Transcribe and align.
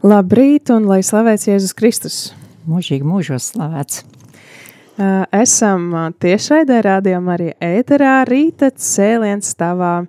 Labrīt, 0.00 0.70
un 0.72 0.86
lai 0.88 1.02
slavēts 1.04 1.44
Jēzus 1.44 1.74
Kristus. 1.76 2.14
Mūžīgi 2.64 3.04
mūžos 3.04 3.50
slavēts. 3.50 3.98
Esam 5.36 5.90
tiešraidē 6.24 6.78
rādījumā 6.86 7.34
arī 7.34 7.48
ēterā 7.60 8.14
rīta 8.24 8.70
cēliens 8.72 9.52
tavā 9.60 10.06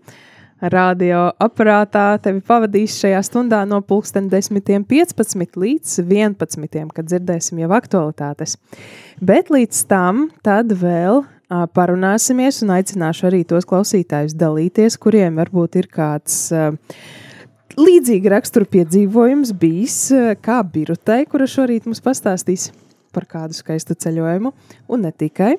radioaparātā. 0.64 2.06
Tevi 2.24 2.40
pavadīs 2.48 2.96
šajā 3.02 3.20
stundā 3.28 3.60
no 3.68 3.82
pulksten 3.84 4.30
10.15 4.32 5.60
līdz 5.60 5.96
11, 6.06 6.94
kad 6.96 7.10
dzirdēsim 7.12 7.60
jau 7.60 7.72
aktualitātes. 7.76 8.56
Bet 9.20 9.52
līdz 9.52 9.82
tam 9.92 10.30
tad 10.40 10.72
vēl 10.72 11.26
parunāsimies 11.76 12.62
un 12.64 12.72
aicināšu 12.78 13.28
arī 13.28 13.44
tos 13.44 13.68
klausītājus 13.68 14.38
dalīties, 14.40 14.96
kuriem 14.96 15.36
varbūt 15.44 15.82
ir 15.84 15.92
kāds 15.92 16.46
uh, 16.56 16.72
līdzīga 17.78 18.36
rakstura 18.36 18.68
piedzīvojums 18.72 19.54
bijis 19.58 19.98
kā 20.44 20.60
birutei, 20.64 21.26
kura 21.30 21.48
šorīt 21.50 21.88
mums 21.88 22.04
pastāstīs 22.04 22.70
par 23.16 23.28
kādu 23.30 23.56
skaistu 23.56 23.96
ceļojumu, 23.96 24.54
un 24.92 25.04
ne 25.06 25.12
tikai. 25.12 25.56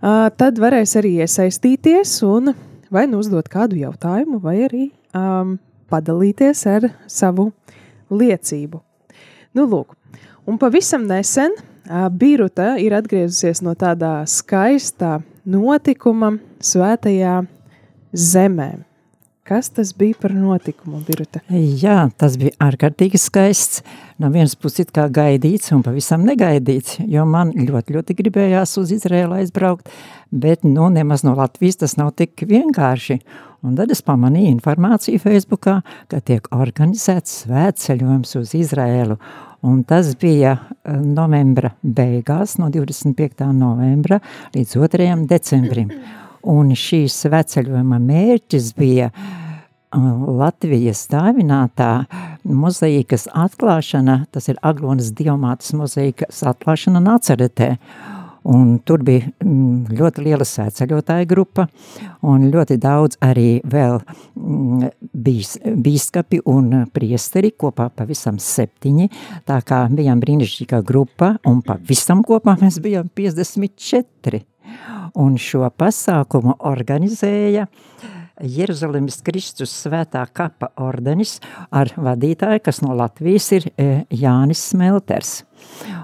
Tad 0.00 0.58
varēs 0.60 0.96
arī 0.98 1.18
iesaistīties 1.24 2.14
un 2.26 2.54
vai 2.90 3.06
nu 3.06 3.20
uzdot 3.22 3.48
kādu 3.50 3.78
jautājumu, 3.80 4.40
vai 4.42 4.56
arī 4.66 4.84
um, 5.14 5.56
padalīties 5.90 6.64
ar 6.70 6.88
savu 7.10 7.50
liecību. 8.10 8.80
Nu, 9.54 9.66
lūk, 9.70 9.94
un 10.46 10.58
pavisam 10.58 11.06
nesen 11.10 11.54
uh, 11.54 12.08
Biruta 12.10 12.74
ir 12.82 12.94
atgriezusies 12.98 13.62
no 13.66 13.76
tādā 13.78 14.20
skaistā 14.30 15.20
notikuma 15.46 16.34
svētajā 16.62 17.40
zemē. 18.10 18.70
Kas 19.50 19.66
tas 19.74 19.90
bija 19.98 20.14
par 20.14 20.30
notikumu, 20.30 21.00
Birta? 21.02 21.40
Jā, 21.50 22.04
tas 22.22 22.36
bija 22.38 22.52
ārkārtīgi 22.62 23.18
skaists. 23.18 23.80
No 24.22 24.28
vienas 24.30 24.52
puses 24.54 24.86
kā 24.94 25.08
gaidīts 25.10 25.72
un 25.74 25.82
pavisam 25.82 26.22
negaidīts, 26.22 27.00
jo 27.10 27.24
man 27.26 27.50
ļoti, 27.58 27.96
ļoti 27.96 28.14
gribējās 28.20 28.76
uz 28.78 28.92
Izrēlu 28.94 29.40
aizbraukt, 29.40 29.90
bet 30.30 30.62
nu 30.62 30.86
nemaz 30.94 31.24
no 31.26 31.34
Latvijas 31.34 31.80
tas 31.82 31.96
nav 31.98 32.12
tik 32.20 32.44
vienkārši. 32.46 33.18
Un 33.66 33.74
tad 33.74 33.90
es 33.90 34.04
pamanīju 34.06 34.52
informāciju 34.52 35.18
Facebookā, 35.26 35.80
ka 36.06 36.22
tiek 36.22 36.46
organizēts 36.54 37.42
svētceļojums 37.42 38.38
uz 38.38 38.54
Izrēlu. 38.54 39.18
Un 39.66 39.82
tas 39.82 40.14
bija 40.14 40.60
novembra 40.86 41.74
beigās, 41.82 42.54
no 42.62 42.70
25. 42.70 43.50
novembra 43.50 44.22
līdz 44.54 44.78
2. 44.78 45.12
decembrim. 45.34 45.90
Un 46.46 46.70
šīs 46.78 47.18
sveceļojuma 47.26 47.98
mērķis 48.00 48.72
bija 48.78 49.10
Latvijas 49.90 51.02
dāvinātā 51.10 52.04
mozaīkas 52.46 53.26
atklāšana, 53.34 54.24
tas 54.30 54.46
ir 54.52 54.60
Aglonas 54.62 55.10
diamātas 55.18 55.74
mozaīkas 55.74 56.44
atklāšana 56.46 57.02
Nacaretē. 57.02 57.76
Un 58.50 58.78
tur 58.88 59.02
bija 59.04 59.26
ļoti 59.44 60.22
liela 60.24 60.46
sēceļotāja 60.48 61.26
grupa 61.28 61.66
un 62.24 62.46
ļoti 62.48 62.78
daudz 62.80 63.18
arī 63.20 63.58
vēl 63.68 63.98
bijis, 65.12 65.58
bīskapi 65.60 66.40
un 66.48 66.86
priesteri, 66.94 67.50
kopā 67.52 67.90
pavisam 67.92 68.38
septiņi, 68.40 69.10
tā 69.44 69.58
kā 69.66 69.82
bijām 69.92 70.22
brīnišķīgā 70.24 70.80
grupa 70.88 71.34
un 71.50 71.60
pavisam 71.66 72.24
kopā 72.24 72.56
mēs 72.62 72.80
bijām 72.80 73.12
54 73.12 74.40
un 75.20 75.36
šo 75.36 75.68
pasākumu 75.76 76.56
organizēja 76.70 77.66
Jeruzalemes 78.40 79.20
Kristus 79.26 79.72
svētā 79.84 80.24
kapa 80.32 80.70
ordenis 80.80 81.38
ar 81.70 81.92
vadītāju, 81.96 82.62
kas 82.64 82.80
no 82.84 82.96
Latvijas 82.96 83.50
ir 83.58 83.68
Jānis 84.10 84.62
Smelters. 84.70 85.40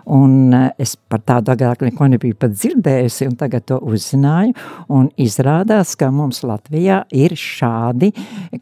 Un 0.07 0.53
es 0.79 0.95
par 0.97 1.23
tādu 1.27 1.55
agrāk 1.55 1.83
neko 1.87 2.11
nebiju 2.13 2.37
pat 2.39 2.55
dzirdējusi, 2.55 3.31
un 3.31 3.37
tagad 3.41 3.67
to 3.71 3.81
uzzināju, 3.83 4.55
un 4.93 5.09
izrādās, 5.21 5.97
ka 5.99 6.13
mums 6.15 6.45
Latvijā 6.47 7.03
ir 7.17 7.35
šādi, 7.41 8.13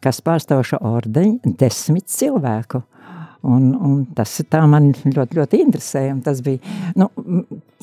kas 0.00 0.22
pārstāvoša 0.24 0.80
ordeņi, 0.94 1.56
desmit 1.60 2.08
cilvēku. 2.14 2.84
Un, 3.44 3.64
un 3.76 3.96
tas 4.16 4.38
man 4.70 4.86
ļoti, 5.04 5.36
ļoti 5.36 5.58
interesēja. 5.60 6.14
Tas 6.24 6.38
bija, 6.44 6.62
nu, 6.96 7.10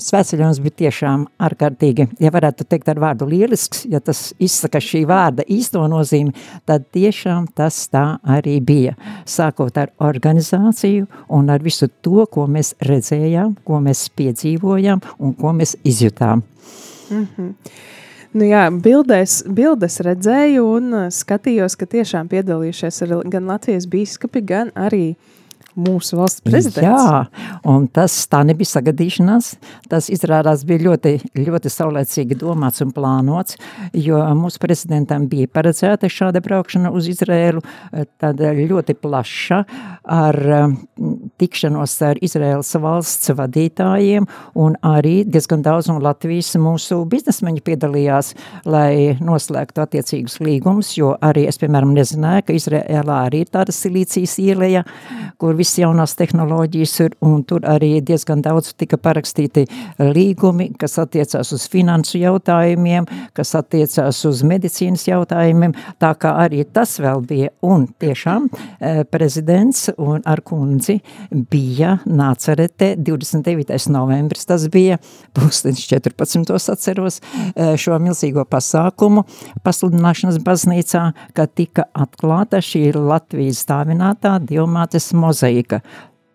svētceļojums 0.02 0.60
bija 0.64 0.78
tiešām 0.80 1.26
ārkārtīgi, 1.46 2.08
ja 2.24 2.32
varētu 2.34 2.66
teikt 2.66 2.90
ar 2.90 3.02
vārdu 3.04 3.28
lielisks, 3.30 3.84
ja 3.92 4.00
tas 4.02 4.32
izsaka 4.42 4.82
šī 4.82 5.04
vārda 5.10 5.46
īsto 5.46 5.84
nozīmi, 5.92 6.34
tad 6.66 6.88
tiešām 6.96 7.52
tas 7.58 7.78
tā 7.94 8.06
arī 8.26 8.58
bija. 8.66 8.96
Sākot 9.30 9.78
ar 9.78 9.92
organizāciju 10.02 11.06
un 11.30 11.54
ar 11.54 11.62
visu 11.62 11.92
to, 12.02 12.26
ko 12.26 12.48
mēs 12.50 12.74
redzējām, 12.82 13.60
ko 13.68 13.82
mēs 13.86 14.08
piedzīvojām 14.18 15.04
un 15.20 15.36
ko 15.38 15.54
mēs 15.54 15.76
izjutām. 15.84 16.42
Mm 17.12 17.28
-hmm. 17.36 17.54
Nu 18.34 18.46
jā, 18.48 18.64
bildēs, 18.72 19.44
bildes 19.44 20.00
redzēju 20.00 20.64
un 20.64 20.94
skatījos, 21.12 21.76
ka 21.76 21.86
tiešām 21.86 22.28
piedalījušies 22.32 23.04
gan 23.28 23.46
Latvijas 23.46 23.88
bīskapi, 23.92 24.42
gan 24.46 24.72
arī 24.76 25.10
uh, 25.10 25.41
mūsu 25.76 26.20
valsts 26.20 26.44
prezidents. 26.46 26.84
Jā, 26.84 27.50
un 27.72 27.88
tas 27.92 28.16
tā 28.32 28.42
nebija 28.48 28.72
sagadīšanās, 28.74 29.54
tas 29.92 30.10
izrādās 30.14 30.66
bija 30.68 30.86
ļoti, 30.90 31.14
ļoti 31.38 31.72
saulēcīgi 31.72 32.38
domāts 32.42 32.84
un 32.86 32.94
plānots, 32.96 33.58
jo 33.94 34.20
mūsu 34.38 34.62
prezidentam 34.64 35.28
bija 35.32 35.50
paredzēta 35.52 36.10
šāda 36.12 36.42
braukšana 36.44 36.92
uz 36.96 37.10
Izrēlu, 37.12 37.64
tad 38.22 38.42
ļoti 38.42 38.96
plaša 39.00 39.62
ar 40.12 40.40
tikšanos 41.42 41.96
ar 42.08 42.20
Izrēlas 42.24 42.74
valsts 42.82 43.32
vadītājiem 43.38 44.28
un 44.60 44.78
arī 44.86 45.22
diezgan 45.28 45.64
daudz 45.66 45.90
no 45.92 45.98
Latvijas 46.02 46.54
mūsu 46.62 47.02
biznesmeņi 47.10 47.64
piedalījās, 47.66 48.34
lai 48.66 49.18
noslēgtu 49.22 49.84
attiecīgus 49.84 50.40
līgumus, 50.44 50.94
jo 50.98 51.14
arī 51.22 51.48
es, 51.50 51.60
piemēram, 51.62 51.94
nezināju, 51.96 52.48
ka 52.48 52.58
Izrēlā 52.58 53.20
arī 53.28 53.44
ir 53.46 53.52
tāda 53.54 53.76
silīcijas 53.76 54.38
ieleja, 54.44 54.84
kur 55.42 55.58
viss 55.62 55.78
jaunās 55.78 56.16
tehnoloģijas 56.18 56.94
ir, 57.06 57.16
un 57.26 57.44
tur 57.48 57.66
arī 57.70 58.00
diezgan 58.06 58.42
daudz 58.46 58.72
tika 58.80 58.98
parakstīti 59.02 59.68
līgumi, 60.02 60.72
kas 60.80 60.98
attiecās 61.02 61.52
uz 61.54 61.68
finansu 61.70 62.18
jautājumiem, 62.22 63.06
kas 63.38 63.54
attiecās 63.60 64.24
uz 64.30 64.42
medicīnas 64.48 65.06
jautājumiem, 65.10 65.76
tā 66.02 66.14
kā 66.22 66.34
arī 66.46 66.64
tas 66.66 66.96
vēl 67.02 67.22
bija, 67.28 67.52
un 67.66 67.86
tiešām 68.02 68.48
eh, 68.50 69.04
prezidents 69.12 69.90
un 69.98 70.24
ar 70.26 70.42
kundzi 70.46 70.98
bija 71.52 71.98
Nācerete 72.06 72.96
29. 72.98 73.78
novembris, 73.94 74.48
tas 74.50 74.66
bija 74.72 74.98
pulkstens 75.38 75.84
14. 75.92 76.58
atceros 76.74 77.22
eh, 77.22 77.76
šo 77.78 78.00
milzīgo 78.02 78.48
pasākumu 78.50 79.26
pasludināšanas 79.66 80.42
baznīcā, 80.46 81.06
kad 81.38 81.54
tika 81.58 81.88
atklāta 81.94 82.64
šī 82.66 82.88
Latvijas 82.98 83.62
stāvinātā 83.68 84.40
Dievmātes 84.42 85.12
mozaika 85.14 85.51
mozaīka. 85.52 85.82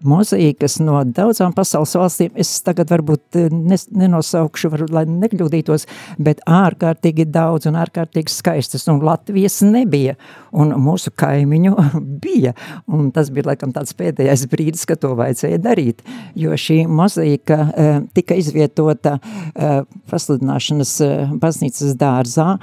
Mozaīkas 0.06 0.74
no 0.84 0.98
daudzām 1.08 1.54
pasaules 1.56 1.94
valstīm, 1.96 2.34
es 2.36 2.50
tagad 2.60 2.90
varbūt 2.92 3.38
nes, 3.48 3.86
nenosaukšu, 3.88 4.68
var, 4.68 4.82
lai 4.92 5.02
nekļūdītos, 5.08 5.86
bet 6.20 6.42
ārkārtīgi 6.44 7.24
daudz 7.32 7.64
un 7.66 7.78
ārkārtīgi 7.80 8.28
skaistas, 8.28 8.84
un 8.92 9.00
Latvijas 9.00 9.62
nebija, 9.64 10.18
un 10.52 10.74
mūsu 10.84 11.14
kaimiņu 11.16 11.72
bija, 12.26 12.52
un 12.92 13.08
tas 13.10 13.32
bija 13.32 13.48
laikam 13.48 13.72
tāds 13.72 13.96
pēdējais 13.96 14.44
brīdis, 14.52 14.84
ka 14.86 14.98
to 15.00 15.14
vajadzēja 15.16 15.62
darīt, 15.64 16.04
jo 16.36 16.52
šī 16.52 16.82
mozaīka 16.92 17.58
uh, 17.64 17.96
tika 18.14 18.36
izvietota 18.36 19.16
uh, 19.16 19.88
pasludināšanas 20.12 20.92
baznīcas 21.40 21.96
dārzā, 21.96 22.58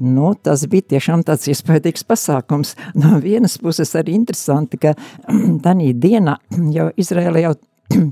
Nu, 0.00 0.30
tas 0.34 0.62
bija 0.70 0.94
tiešām 0.94 1.24
tāds 1.28 1.44
iespaidīgs 1.52 2.06
pasākums. 2.08 2.72
No 2.96 3.18
vienas 3.20 3.58
puses 3.60 3.92
arī 3.98 4.14
interesanti, 4.16 4.80
ka 4.80 4.94
tanī 5.66 5.92
dienā 5.92 6.38
jau 6.76 6.88
Izraēla 6.96 7.44
jau 7.44 7.54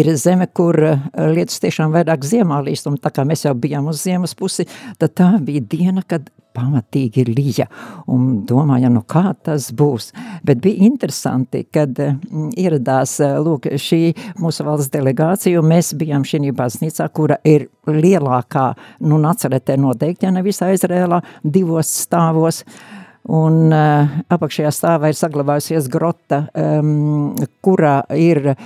ir 0.00 0.10
zeme, 0.18 0.48
kur 0.50 0.78
eh, 0.86 1.06
lietas 1.34 1.62
tiešām 1.62 1.94
vairāk 1.94 2.26
ziemā 2.26 2.60
līst, 2.66 2.90
un 2.90 2.98
tā 2.98 3.12
kā 3.14 3.22
mēs 3.26 3.46
jau 3.46 3.54
bijām 3.54 3.90
uz 3.92 4.02
ziemas 4.02 4.34
pusi, 4.38 4.66
tad 4.98 5.14
tā 5.18 5.32
bija 5.44 5.62
diena, 5.62 6.02
kad 6.06 6.30
pamatīgi 6.60 7.26
lija, 7.30 7.66
un 8.12 8.44
domājam, 8.48 8.94
nu 8.98 9.04
kā 9.08 9.32
tas 9.44 9.70
būs. 9.76 10.10
Bet 10.46 10.62
bija 10.64 10.86
interesanti, 10.86 11.64
kad 11.72 11.96
mm, 11.96 12.52
ieradās, 12.60 13.16
eh, 13.24 13.38
lūk, 13.40 13.70
šī 13.80 14.02
mūsu 14.40 14.66
valsts 14.68 14.92
delegācija, 14.94 15.60
un 15.60 15.70
mēs 15.72 15.94
bijām 15.98 16.26
šī 16.26 16.52
baznīcā, 16.56 17.08
kura 17.16 17.40
ir 17.44 17.68
lielākā, 17.90 18.70
nu, 19.08 19.18
naceretē 19.20 19.76
noteikti, 19.80 20.26
ja 20.28 20.34
ne 20.34 20.44
visā 20.46 20.70
Izrēlā, 20.74 21.20
divos 21.44 21.90
stāvos, 22.04 22.62
uh, 22.64 22.99
Un 23.30 23.70
uh, 23.70 24.14
apakšējā 24.32 24.70
stāvā 24.74 25.12
ir 25.12 25.18
saglabājusies 25.18 25.86
grota, 25.92 26.40
um, 26.58 27.36
kurā 27.62 28.00
ir 28.18 28.56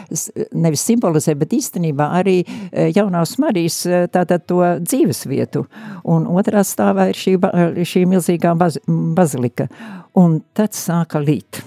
nevis 0.57 0.85
simbolizē, 0.89 1.35
bet 1.37 1.53
īstenībā 1.53 2.07
arī 2.21 2.39
uh, 2.47 2.87
jaunās 2.95 3.37
Marijas 3.43 3.83
uh, 3.89 4.07
tātad 4.13 4.47
to 4.49 4.63
dzīves 4.81 5.27
vietu. 5.29 5.67
Un 6.09 6.25
otrā 6.33 6.65
stāvā 6.65 7.11
ir 7.13 7.21
šī, 7.21 7.37
šī 7.85 8.07
milzīgā 8.09 8.55
baz, 8.57 8.81
bazilika. 8.89 9.69
Un 10.17 10.41
tad 10.57 10.73
sāka 10.79 11.21
līt. 11.21 11.61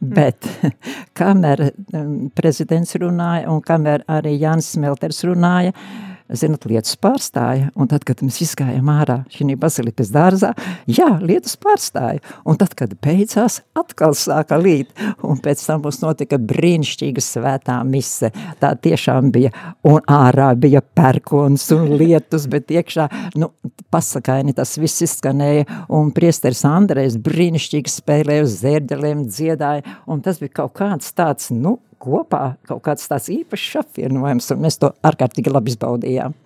Bet 0.00 0.48
kamēr 1.18 1.66
prezidents 2.36 2.96
runāja 3.00 3.52
un 3.52 3.60
kamēr 3.64 4.08
arī 4.08 4.38
Jānis 4.40 4.72
Smelters 4.78 5.20
runāja, 5.28 5.76
uh, 5.76 6.13
zinat, 6.38 6.66
lietus 6.68 6.96
pārstāja, 7.00 7.70
un 7.78 7.88
tad, 7.90 8.04
kad 8.06 8.22
mēs 8.24 8.40
izgājām 8.44 8.88
ārā 8.92 9.20
šī 9.32 9.56
bazilikas 9.60 10.10
dārzā, 10.14 10.52
jā, 10.90 11.08
lietus 11.22 11.56
pārstāja, 11.60 12.22
un 12.48 12.58
tad, 12.60 12.74
kad 12.78 12.94
beidzās, 13.04 13.60
atkal 13.78 14.16
sāka 14.18 14.58
līt, 14.60 14.92
un 15.24 15.40
pēc 15.42 15.62
tam 15.66 15.84
mums 15.84 16.00
notika 16.02 16.38
brīnišķīga 16.38 17.24
svētā 17.24 17.78
mise, 17.88 18.30
tā 18.60 18.74
tiešām 18.86 19.30
bija, 19.34 19.52
un 19.86 20.00
ārā 20.10 20.52
bija 20.58 20.82
perkons 20.82 21.66
un 21.76 21.94
lietus, 21.98 22.48
bet 22.50 22.72
iekšā, 22.74 23.08
nu, 23.40 23.50
pasakaini 23.94 24.54
tas 24.56 24.76
viss 24.80 25.04
izskanēja, 25.06 25.66
un 25.94 26.12
priesteris 26.14 26.64
Andrejs 26.68 27.18
brīnišķīgi 27.24 27.92
spēlēja 27.92 28.46
uz 28.46 28.60
zērģeliem, 28.62 29.26
dziedāja, 29.30 29.98
un 30.10 30.22
tas 30.24 30.40
bija 30.42 30.60
kaut 30.62 30.76
kāds 30.78 31.12
tāds, 31.16 31.50
nu, 31.54 31.78
kopā 32.04 32.44
kaut 32.68 32.82
kāds 32.84 33.08
tāds 33.10 33.30
īpašs 33.32 33.80
apvienojums, 33.82 34.50
un 34.54 34.66
mēs 34.66 34.80
to 34.82 34.92
ārkārtīgi 35.04 35.52
labi 35.52 35.72
izbaudījām. 35.74 36.36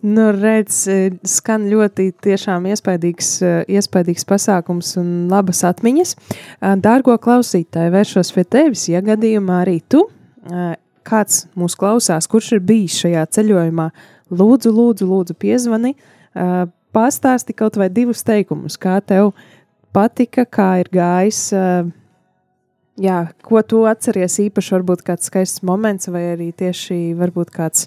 Nu, 0.00 0.28
redz, 0.30 0.84
e, 0.86 1.10
skan 1.26 1.64
ļoti 1.66 2.12
tiešām 2.22 2.68
iespaidīgs, 2.70 3.30
e, 3.42 3.48
iespaidīgs 3.74 4.26
pasākums 4.30 4.92
un 5.00 5.26
labas 5.30 5.64
atmiņas. 5.66 6.12
E, 6.14 6.74
dārgo 6.84 7.16
klausītāji, 7.18 7.90
vēršos 7.96 8.30
pie 8.36 8.44
tevis, 8.46 8.86
ja 8.92 9.02
gadījumā 9.02 9.64
arī 9.64 9.80
tu, 9.90 10.06
kāds 11.04 11.42
mūs 11.58 11.74
klausās, 11.76 12.28
kurš 12.30 12.54
ir 12.56 12.60
bijis 12.64 12.94
šajā 13.02 13.24
ceļojumā, 13.36 13.88
lūdzu, 14.30 14.70
lūdzu, 14.72 15.08
lūdzu 15.10 15.34
piezvani, 15.36 15.90
pastāsti 16.94 17.56
kaut 17.58 17.76
vai 17.76 17.90
divus 17.92 18.22
teikumus, 18.24 18.78
kā 18.80 18.94
tev 19.04 19.34
patika, 19.92 20.46
kā 20.48 20.70
ir 20.80 20.88
gājis 20.94 21.42
jā, 22.98 23.18
ko 23.46 23.62
tu 23.62 23.84
atceries 23.88 24.38
īpaši, 24.48 24.74
varbūt 24.76 25.04
kāds 25.06 25.30
skaists 25.30 25.64
moments, 25.66 26.10
vai 26.12 26.24
arī 26.34 26.50
tieši 26.56 27.14
kāds, 27.54 27.86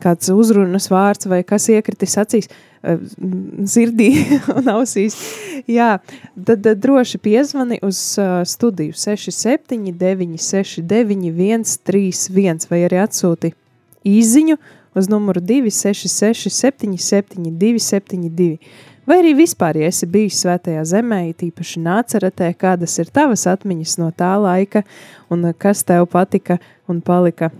kāds 0.00 0.32
uzrunas 0.32 0.88
vārds, 0.90 1.28
vai 1.30 1.42
kas 1.44 1.68
iekritis 1.68 2.16
acīs, 2.20 2.50
eh, 2.82 2.98
sirdī 3.68 4.10
un 4.58 4.72
ausīs. 4.72 5.18
Jā, 5.68 5.98
tad, 6.34 6.64
tad 6.64 6.80
droši 6.80 7.20
piezvani 7.20 7.80
uz 7.84 8.00
uh, 8.18 8.40
studiju 8.44 8.96
679 8.96 10.40
691 10.40 11.78
31 11.84 12.70
vai 12.70 12.84
arī 12.88 13.02
atsūti 13.04 13.52
īziņu 14.08 14.56
uz 14.96 15.08
numuru 15.12 15.40
266 15.44 16.48
77 16.50 17.52
272 17.60 18.56
vai 19.08 19.20
arī 19.20 19.34
vispār, 19.38 19.78
ja 19.80 19.90
esi 19.90 20.08
bijis 20.10 20.40
svētajā 20.44 20.82
zemē, 20.92 21.22
tīpaši 21.40 21.82
nāceretē, 21.84 22.50
kādas 22.58 22.96
ir 23.02 23.12
tavas 23.14 23.46
atmiņas 23.50 23.96
no 24.00 24.10
tā 24.16 24.32
laika, 24.40 24.84
un 25.32 25.46
kas 25.58 25.84
tev 25.86 26.08
patika 26.10 26.58
un 26.90 27.00
palika, 27.04 27.50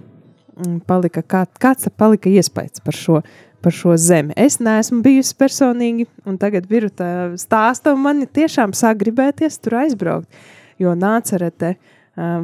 palika 0.89 1.23
kā, 1.23 1.45
kāds 1.61 1.89
palika 1.97 2.33
iespējas 2.33 2.83
par 2.85 2.97
šo, 2.97 3.21
par 3.63 3.77
šo 3.77 3.97
zemi. 4.01 4.35
Es 4.37 4.59
neesmu 4.61 5.01
bijusi 5.05 5.37
personīgi, 5.39 6.09
un 6.29 6.39
tagad 6.41 6.69
Birta 6.71 7.31
stāsta, 7.41 7.95
un 7.95 8.05
man 8.05 8.27
tiešām 8.27 8.75
sāk 8.77 9.01
gribēties 9.05 9.61
tur 9.63 9.81
aizbraukt, 9.85 10.29
jo 10.81 10.95
nācerete 10.97 11.77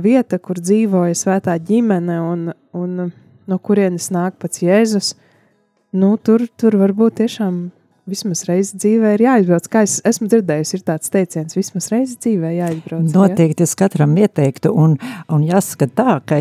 vieta, 0.02 0.38
kur 0.38 0.60
dzīvoja 0.60 1.16
svētā 1.16 1.56
ģimene 1.58 2.18
un, 2.22 2.50
un 2.76 3.08
no 3.46 3.58
kurienes 3.58 4.10
nāk 4.14 4.38
pats 4.40 4.62
Jēzus, 4.62 5.14
nu, 5.96 6.16
tur, 6.18 6.46
tur 6.58 6.76
varbūt 6.80 7.20
tiešām 7.22 7.66
vismaz 8.06 8.44
reizi 8.46 8.78
dzīvē 8.78 9.14
ir 9.16 9.24
jāizbrauc. 9.24 9.66
Kā 9.70 9.82
es 9.86 9.98
esmu 10.06 10.28
dzirdējusi, 10.30 10.78
ir 10.78 10.84
tāds 10.86 11.10
teiciens, 11.12 11.56
vismaz 11.58 11.88
reizi 11.90 12.14
dzīvē 12.22 12.52
jāizbrauc. 12.54 13.08
Noteikti 13.14 13.64
ja? 13.64 13.66
es 13.66 13.74
katram 13.78 14.14
ieteiktu, 14.20 14.70
un, 14.70 14.94
un 15.32 15.46
jāsaka 15.46 15.88
tā, 15.90 16.16
ka, 16.28 16.38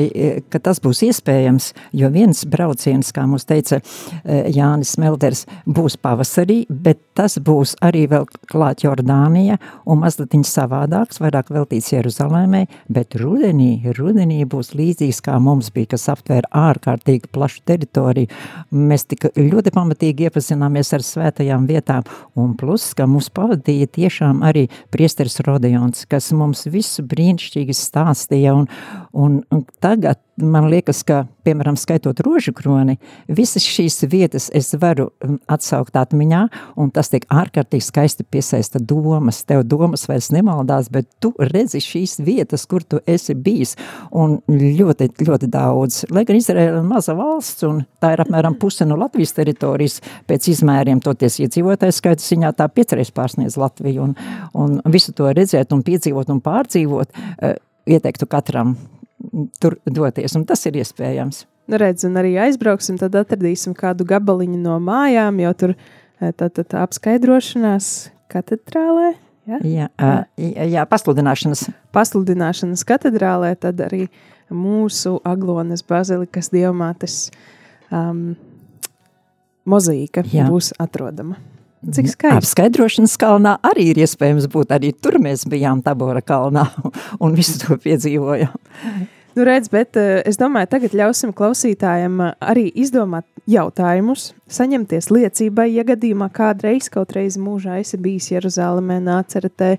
ka 0.53 0.61
tas 0.67 0.81
būs 0.83 1.01
iespējams, 1.09 1.71
jo 1.97 2.09
viens 2.13 2.43
brauciens, 2.49 3.09
kā 3.15 3.25
mums 3.29 3.47
teica 3.49 3.79
eh, 3.81 4.51
Jānis 4.53 4.93
Melders, 5.01 5.45
būs 5.65 5.97
pavasarī, 6.01 6.63
bet 6.69 7.01
tas 7.17 7.39
būs 7.41 7.75
arī 7.85 8.05
vēl 8.11 8.27
klāt 8.51 8.85
Jordānija, 8.85 9.57
un 9.89 10.03
mazliet 10.03 10.35
savādāks, 10.45 11.21
vairāk 11.23 11.49
veltīts 11.53 11.93
Jeruzalēmē, 11.93 12.65
bet 12.91 13.15
rudenī, 13.17 13.79
rudenī 13.97 14.43
būs 14.49 14.73
līdzīgs, 14.77 15.23
kā 15.25 15.39
mums 15.41 15.71
bija, 15.73 15.93
kas 15.95 16.09
aptvēra 16.13 16.51
ārkārtīgi 16.69 17.31
plašu 17.33 17.63
teritoriju. 17.65 18.29
Mēs 18.75 19.07
tik 19.09 19.29
ļoti 19.33 19.73
pamatīgi 19.73 20.29
iepazināmies 20.29 20.93
ar 20.93 21.05
svētajām 21.05 21.54
šajām 21.55 21.67
vietām, 21.67 22.03
un 22.35 22.55
plus, 22.57 22.93
ka 22.93 23.07
mūs 23.07 23.29
pavadīja 23.31 23.87
tiešām 23.87 24.43
arī 24.43 24.67
priesteris 24.91 25.39
Rodejons, 25.39 26.05
kas 26.07 26.31
mums 26.33 26.65
visu 26.67 27.03
brīnišķīgi 27.03 27.73
stāstīja, 27.73 28.53
un, 28.53 28.67
un, 29.13 29.43
un 29.51 29.65
tagad 29.79 30.19
man 30.41 30.67
liekas, 30.69 31.01
ka, 31.07 31.23
piemēram, 31.47 31.77
skaitot 31.79 32.19
rožu 32.25 32.51
kroni, 32.55 32.97
visas 33.31 33.63
šīs 33.63 34.03
vietas 34.11 34.49
es 34.55 34.73
varu 34.79 35.07
um, 35.23 35.37
atsaukt 35.51 35.95
atmiņā, 35.99 36.41
un 36.81 36.91
tas 36.95 37.11
tiek 37.13 37.25
ārkārtīgi 37.31 37.85
skaisti 37.85 38.25
piesaista 38.27 38.81
domas. 38.81 39.43
Tev 39.47 39.63
domas 39.69 40.05
vairs 40.09 40.31
nemaldās, 40.35 40.89
bet 40.93 41.07
tu 41.23 41.31
redzi 41.39 41.79
šīs 41.83 42.17
vietas, 42.25 42.65
kur 42.69 42.83
tu 42.83 42.99
esi 43.07 43.35
bijis, 43.35 43.75
un 44.11 44.39
ļoti, 44.49 45.11
ļoti 45.23 45.49
daudz. 45.51 46.01
Lai 46.15 46.25
gan 46.27 46.39
Izraela 46.39 46.81
ir 46.81 46.89
maza 46.89 47.15
valsts, 47.17 47.63
un 47.67 47.83
tā 48.03 48.15
ir 48.15 48.25
apmēram 48.25 48.57
puse 48.59 48.87
no 48.87 48.99
Latvijas 48.99 49.35
teritorijas, 49.37 50.01
pēc 50.27 50.49
izmēriem 50.51 51.03
toties 51.03 51.39
iedzīvotājs 51.45 52.01
skaits 52.01 52.27
ziņā 52.33 52.51
tā 52.57 52.67
piecreiz 52.71 53.13
pārsniedz 53.15 53.59
Latviju, 53.61 54.09
un, 54.09 54.17
un 54.57 54.81
visu 54.91 55.15
to 55.15 55.31
redzēt 55.31 55.71
un 55.75 55.85
piedzīvot 55.85 56.33
un 56.33 56.43
pārdzīvot, 56.43 57.15
uh, 57.15 57.55
ieteiktu 57.85 58.27
katram 58.29 58.75
tur 59.61 59.77
doties, 59.85 60.35
un 60.37 60.45
tas 60.47 60.65
ir 60.69 60.79
iespējams. 60.81 61.43
Nu, 61.71 61.79
redz, 61.81 62.05
un 62.05 62.17
arī 62.21 62.35
aizbrauksim, 62.45 62.99
tad 63.01 63.15
atradīsim 63.17 63.73
kādu 63.77 64.05
gabaliņu 64.07 64.59
no 64.61 64.77
mājām, 64.83 65.39
jo 65.41 65.53
tur 65.57 65.75
tā, 66.19 66.49
tā, 66.49 66.61
tā 66.61 66.83
apskaidrošanās 66.85 67.91
katedrālē. 68.31 69.15
Ja? 69.45 69.59
Jā, 69.61 69.87
jā, 70.37 70.67
jā, 70.75 70.85
pasludināšanas. 70.89 71.67
Pasludināšanas 71.93 72.85
katedrālē, 72.87 73.53
tad 73.61 73.81
arī 73.85 74.05
mūsu 74.53 75.17
Aglonas 75.25 75.81
bazilikas 75.85 76.51
diamātes 76.53 77.17
um, 77.89 78.33
mozaīka 79.65 80.25
būs 80.25 80.73
atrodama. 80.81 81.37
Cik 81.85 82.07
skaisti. 82.09 82.37
Apskaidrošanas 82.39 83.13
kalnā 83.21 83.57
arī 83.65 83.91
ir 83.91 83.99
iespējams 84.01 84.47
būt. 84.49 84.73
Arī 84.73 84.89
tur 84.97 85.19
mēs 85.21 85.45
bijām 85.49 85.83
Tabora 85.85 86.23
kalnā 86.25 86.65
un 87.23 87.35
visu 87.37 87.59
to 87.61 87.77
piedzīvojām. 87.81 88.55
Nu, 89.35 89.43
redz, 89.43 89.67
bet 89.71 89.97
uh, 89.99 90.21
es 90.23 90.39
domāju, 90.39 90.69
tagad 90.71 90.93
ļausim 90.95 91.33
klausītājiem 91.35 92.21
uh, 92.23 92.35
arī 92.39 92.69
izdomāt 92.71 93.27
jautājumus, 93.51 94.29
saņemties 94.47 95.09
liecībai, 95.11 95.67
ja 95.75 95.83
gadījumā 95.87 96.29
kādreiz, 96.33 96.87
kaut 96.93 97.11
reiz 97.17 97.35
mūžā 97.37 97.81
esi 97.81 97.99
bijis 98.01 98.31
Jeruzālēmē, 98.31 99.01
nāceretē, 99.03 99.73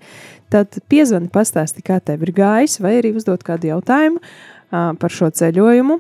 tad 0.53 0.77
piezvani 0.93 1.33
pastāsti, 1.33 1.85
kā 1.87 1.97
tev 2.05 2.27
ir 2.29 2.35
gājis, 2.37 2.77
vai 2.85 2.99
arī 2.99 3.15
uzdot 3.17 3.47
kādu 3.47 3.73
jautājumu 3.73 4.21
uh, 4.21 4.93
par 5.01 5.17
šo 5.17 5.33
ceļojumu. 5.41 5.99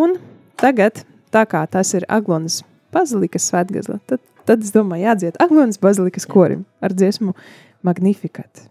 Un 0.00 0.18
tagad, 0.60 1.04
tā 1.30 1.46
kā 1.48 1.62
tas 1.70 1.94
ir 1.94 2.08
Aglonas 2.10 2.64
bazilikas 2.90 3.46
svētgazla, 3.52 4.02
tad 4.10 4.20
Tad 4.50 4.64
es 4.66 4.72
domāju, 4.74 5.04
jādzied 5.04 5.36
Aglonas 5.38 5.78
bazilikas 5.78 6.26
korim 6.26 6.64
ar 6.82 6.94
dziesmu 6.96 7.36
Magnificat. 7.86 8.66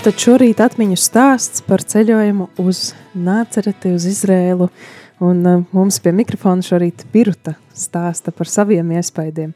Nu, 0.00 0.04
tad 0.08 0.16
šorīt 0.16 0.60
atmiņu 0.64 0.96
stāsts 0.96 1.60
par 1.60 1.82
ceļojumu 1.84 2.46
uz 2.62 2.94
Nācereti, 3.12 3.90
uz 3.92 4.06
Izrēlu. 4.08 4.70
Un 5.20 5.42
uh, 5.44 5.58
mums 5.76 5.98
pie 6.00 6.14
mikrofona 6.16 6.64
šorīt 6.64 7.02
Birta 7.12 7.52
stāsta 7.76 8.32
par 8.32 8.48
saviem 8.48 8.94
iespaidiem. 8.96 9.50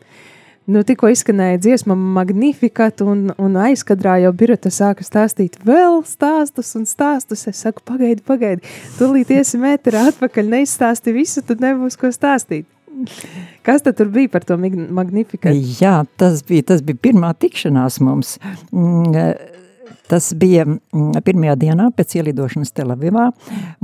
Nu, 0.68 0.82
tikko 0.84 1.08
izskanēja 1.14 1.62
dziesma 1.64 1.96
Magnificat, 1.96 3.00
un, 3.08 3.30
un 3.40 3.56
aizkadrā 3.70 4.18
jau 4.26 4.34
Birta 4.36 4.68
sāka 4.68 5.08
stāstīt 5.08 5.56
vēl 5.64 6.02
stāstus 6.04 6.74
un 6.76 6.84
stāstus. 6.92 7.46
Es 7.48 7.64
saku, 7.64 7.80
pagaidi, 7.88 8.20
pagaidi, 8.28 8.76
tūlīt 9.00 9.32
iesim 9.38 9.64
ēterā 9.72 10.10
atpakaļ, 10.12 10.52
neizstāsti 10.58 11.16
visu, 11.16 11.40
tad 11.40 11.64
nebūs 11.64 11.96
ko 11.96 12.12
stāstīt. 12.12 12.68
Kas 13.64 13.88
tad 13.88 14.04
bija 14.12 14.36
par 14.36 14.44
to 14.44 14.60
Magnificat? 14.60 15.56
Jā, 15.80 16.02
tas 16.20 16.44
bija, 16.44 16.68
tas 16.74 16.84
bija 16.84 17.00
pirmā 17.08 17.32
tikšanās 17.32 18.02
mums. 18.04 18.36
Mm, 18.68 19.62
Tas 20.10 20.30
bija 20.36 20.66
mm, 20.66 21.22
pirmajā 21.24 21.56
dienā 21.60 21.88
pēc 21.96 22.18
ielidošanas 22.20 22.74
Telavivā. 22.76 23.30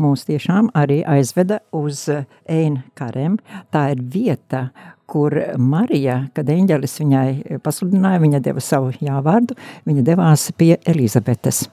Mūs 0.01 0.27
tiešām 0.29 0.71
arī 0.77 1.01
aizveda 1.09 1.61
uz 1.77 2.07
Ein 2.49 2.83
Karem. 2.99 3.39
Tā 3.73 3.89
ir 3.95 4.03
vieta, 4.13 4.67
kur 5.11 5.35
Marija, 5.59 6.23
kad 6.37 6.51
eņģelis 6.53 6.99
viņai 7.03 7.61
pasludināja, 7.65 8.23
viņa 8.23 8.43
deva 8.45 8.63
savu 8.65 8.93
jāvārdu, 9.01 9.57
viņa 9.89 10.07
devās 10.07 10.51
pie 10.61 10.77
Elizabetes. 10.87 11.65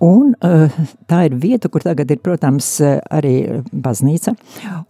Un 0.00 0.32
uh, 0.32 0.72
tā 1.10 1.26
ir 1.28 1.34
vieta, 1.36 1.68
kur 1.68 1.84
tagad 1.84 2.08
ir, 2.08 2.20
protams, 2.24 2.66
eh, 2.80 2.96
arī 3.12 3.60
baznīca, 3.68 4.32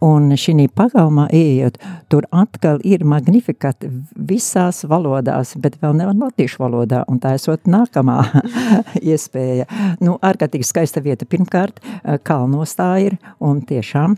un 0.07 0.29
šī 0.38 0.69
pagalmā 0.71 1.25
ieejot, 1.35 1.81
tur 2.12 2.26
atkal 2.31 2.79
ir 2.87 3.02
magnifikat 3.09 3.83
visās 4.14 4.85
valodās, 4.87 5.57
bet 5.59 5.81
vēl 5.83 5.97
nevar 5.99 6.14
latīšu 6.14 6.62
valodā, 6.62 7.02
un 7.11 7.19
tā 7.19 7.33
esot 7.38 7.67
nākamā 7.67 8.21
iespēja. 9.12 9.67
Nu, 9.99 10.14
ārkārtīgi 10.23 10.69
skaista 10.69 11.02
vieta. 11.02 11.26
Pirmkārt, 11.26 11.83
eh, 11.83 12.21
kalnos 12.23 12.76
tā 12.79 12.93
ir, 13.09 13.19
un 13.40 13.64
tiešām 13.67 14.14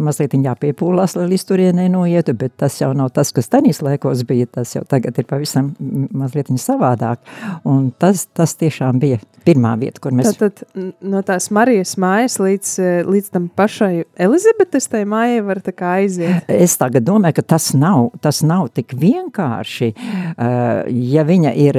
mazliet 0.00 0.32
jāpiepūlās, 0.40 1.16
lai 1.18 1.26
līdz 1.34 1.44
turienei 1.48 1.88
noietu, 1.92 2.32
bet 2.38 2.56
tas 2.60 2.78
jau 2.80 2.92
nav 2.96 3.10
tas, 3.16 3.32
kas 3.34 3.50
tanīs 3.52 3.82
laikos 3.84 4.24
bija, 4.28 4.48
tas 4.48 4.72
jau 4.76 4.86
tagad 4.88 5.18
ir 5.20 5.28
pavisam 5.28 5.74
mazliet 6.16 6.48
savādāk, 6.60 7.20
un 7.68 7.90
tas, 7.98 8.24
tas 8.32 8.54
tiešām 8.56 9.00
bija 9.02 9.20
pirmā 9.44 9.74
vieta, 9.80 10.00
kur 10.02 10.14
mēs 10.16 10.29
Tad 10.38 10.62
no 11.00 11.22
tās 11.26 11.48
Marijas 11.54 11.96
mājas 12.00 12.38
līdz, 12.40 12.72
eh, 12.82 13.02
līdz 13.08 13.30
tam 13.34 13.48
pašai 13.56 14.04
Elizabetes 14.20 14.88
tai 14.90 15.02
mājai 15.08 15.40
var 15.46 15.60
tā 15.64 15.74
kā 15.76 15.94
aiziet. 16.00 16.48
Es 16.50 16.76
tagad 16.80 17.04
domāju, 17.06 17.38
ka 17.40 17.46
tas 17.54 17.70
nav, 17.74 18.10
tas 18.20 18.42
nav 18.46 18.68
tik 18.74 18.94
vienkārši. 18.98 19.90
Uh, 19.90 20.86
ja 20.88 21.24
viņa 21.26 21.52
ir, 21.58 21.78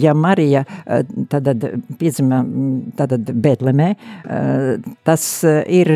ja 0.00 0.14
Marija 0.14 0.64
uh, 0.64 1.02
tad 1.30 1.48
piedzima 1.98 2.40
tad 2.96 3.14
Betlemē, 3.30 3.90
tas 5.06 5.24
ir 5.66 5.90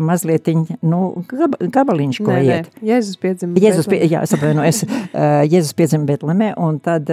mazliet, 0.00 0.48
nu, 0.82 1.00
gab, 1.28 1.56
gabaliņš, 1.60 2.20
ko 2.24 2.32
nē, 2.32 2.40
iet. 2.44 2.70
Nē, 2.78 2.86
Jēzus 2.90 3.20
piedzima 3.20 3.60
Jēzus 3.60 3.88
pie, 3.90 4.00
jā, 4.10 4.22
es 4.26 4.34
atvainu, 4.36 4.64
es, 4.66 4.82
Jēzus 5.50 5.74
piedzima 5.78 6.08
Betlemē, 6.08 6.52
un 6.60 6.80
tad, 6.82 7.10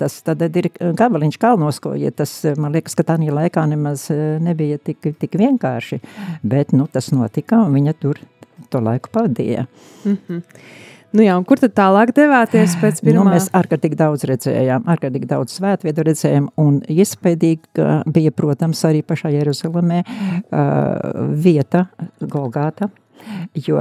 tas 0.00 0.18
tad 0.26 0.44
ir 0.48 0.70
gabaliņš 0.78 1.40
kalnos, 1.40 1.80
ko 1.82 1.94
iet, 1.98 2.18
tas 2.20 2.34
man 2.60 2.74
liekas, 2.76 2.96
ka 2.98 3.06
tā 3.06 3.18
laikā 3.20 3.64
nemaz 3.70 4.08
eh, 4.10 4.38
nebija 4.42 4.78
tik, 4.78 5.12
tik 5.18 5.38
vienkārši, 5.40 6.00
bet 6.42 6.72
nu, 6.72 6.86
tas 6.86 7.10
notika 7.12 7.64
un 7.64 7.74
viņa 7.74 7.96
tur 8.00 8.20
to 8.70 8.80
laiku 8.80 9.10
pavadīja. 9.12 9.66
Mm 10.04 10.18
-hmm. 10.28 10.42
Nu 11.10 11.22
jā, 11.22 11.34
kur 11.46 11.58
tad 11.58 11.72
tālāk 11.74 12.12
devāties 12.14 12.76
pēc 12.78 13.00
nu, 13.02 13.08
pirmā? 13.08 13.24
Nu, 13.24 13.30
mēs 13.34 13.48
ārkārtīgi 13.50 13.96
daudz 13.98 14.24
redzējām, 14.30 14.84
ārkārtīgi 14.86 15.26
daudz 15.26 15.56
svētvietu 15.58 16.04
redzējām, 16.06 16.48
un 16.56 16.80
iespējīgi 16.86 17.86
bija, 18.06 18.30
protams, 18.30 18.84
arī 18.84 19.02
pašā 19.02 19.32
Jeruzalemē 19.34 20.04
uh, 20.04 21.34
vieta 21.34 21.88
Golgāta, 22.20 22.90
Jo 23.66 23.80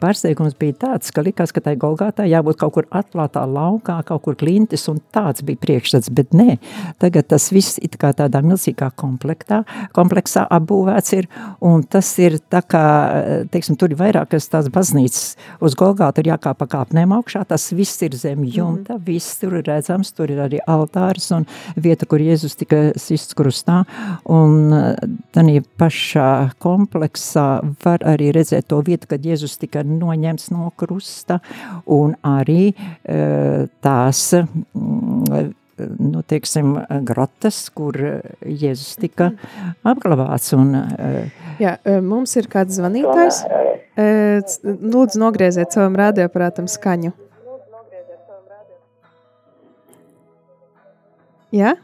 pārsteigums 0.00 0.56
bija 0.60 0.76
tāds, 0.86 1.12
ka 1.14 1.24
likās, 1.24 1.52
ka 1.54 1.62
tai 1.64 1.76
Golgātā 1.80 2.26
jābūt 2.28 2.60
kaut 2.60 2.74
kur 2.76 2.88
atklātā 2.90 3.44
laukā, 3.48 4.00
kaut 4.08 4.24
kur 4.24 4.38
klintis, 4.38 4.86
un 4.92 5.00
tāds 5.14 5.44
bija 5.46 5.60
priekšstats, 5.60 6.10
bet 6.14 6.34
nē, 6.36 6.56
tagad 7.02 7.28
tas 7.30 7.50
viss 7.54 7.80
kā 8.00 8.12
tādā 8.16 8.40
milzīgā 8.44 8.90
komplektā, 8.98 9.62
kompleksā 9.96 10.46
apbūvēts 10.56 11.16
ir, 11.18 11.28
un 11.66 11.84
tas 11.84 12.08
ir 12.22 12.38
tā 12.52 12.62
kā, 12.64 12.84
teiksim, 13.52 13.76
tur 13.80 13.92
ir 13.92 14.00
vairākas 14.00 14.48
tās 14.50 14.70
baznīcas 14.72 15.36
uz 15.64 15.76
Golgātu 15.78 16.22
ir 16.22 16.30
jākāpa 16.32 16.68
kāpnēm 16.70 17.12
augšā, 17.16 17.44
tas 17.48 17.68
viss 17.76 18.00
ir 18.06 18.16
zem 18.18 18.44
jumta, 18.46 18.96
mm. 18.96 19.04
viss 19.06 19.38
tur 19.40 19.58
ir 19.60 19.66
redzams, 19.68 20.12
tur 20.16 20.32
ir 20.32 20.40
arī 20.44 20.60
altārs 20.70 21.30
un 21.36 21.46
vieta, 21.76 22.08
kur 22.08 22.22
Jēzus 22.22 22.56
tika 22.60 22.82
sists 23.00 23.36
krustā, 23.38 23.82
un 24.30 24.72
tanī 25.34 25.60
pašā 25.80 26.30
kompleksā 26.62 27.48
var 27.84 28.04
arī 28.08 28.30
redzēt 28.36 28.70
to 28.70 28.79
vieta, 28.86 29.08
kad 29.10 29.24
Jēzus 29.26 29.56
tika 29.60 29.84
noņemts 29.86 30.50
no 30.54 30.70
krusta, 30.78 31.40
un 31.90 32.16
arī 32.26 32.72
e, 32.72 33.18
tās 33.84 34.22
mm, 34.36 35.50
nu, 36.10 36.22
teiksim, 36.28 36.74
grotas, 37.08 37.62
kur 37.74 37.96
Jēzus 38.44 38.98
tika 39.00 39.30
apglabāts. 39.86 40.52
Un, 40.58 40.76
e, 40.76 41.24
Jā, 41.62 41.78
e, 41.84 41.98
mums 42.04 42.36
ir 42.40 42.50
kāds 42.52 42.80
zvanītājs. 42.80 43.42
Lūdzu, 44.00 45.18
nogrieziet 45.20 45.74
savam 45.74 45.98
radioaparātam 45.98 46.70
skaņu. 46.70 47.12
Jā? 51.50 51.74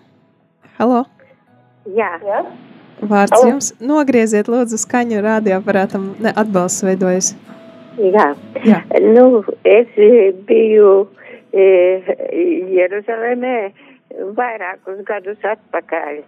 Halo? 0.79 1.03
Jā. 1.91 2.12
Jā? 2.23 2.45
Vārds 3.00 3.35
Halo. 3.35 3.50
jums. 3.50 3.73
Nogrieziet, 3.81 4.49
lūdzu, 4.49 4.79
skaņu 4.81 5.21
radioaparātam. 5.25 6.15
Ne, 6.23 6.33
atbalsts 6.37 6.85
veidojas. 6.87 7.35
Jā. 8.00 8.31
Jā. 8.65 8.81
Nu, 9.05 9.43
es 9.69 9.93
biju 10.49 10.95
e, 11.53 11.67
Jeruzalemē 12.76 13.59
vairākus 14.37 15.03
gadus 15.09 15.45
atpakaļ. 15.45 16.23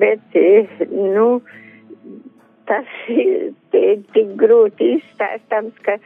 Bet, 0.00 0.22
e, 0.34 0.66
nu, 0.90 1.40
tas 2.66 2.90
ir 3.14 4.02
tik 4.14 4.34
grūti 4.40 4.96
izstāstams, 4.96 5.76
ka, 5.86 5.98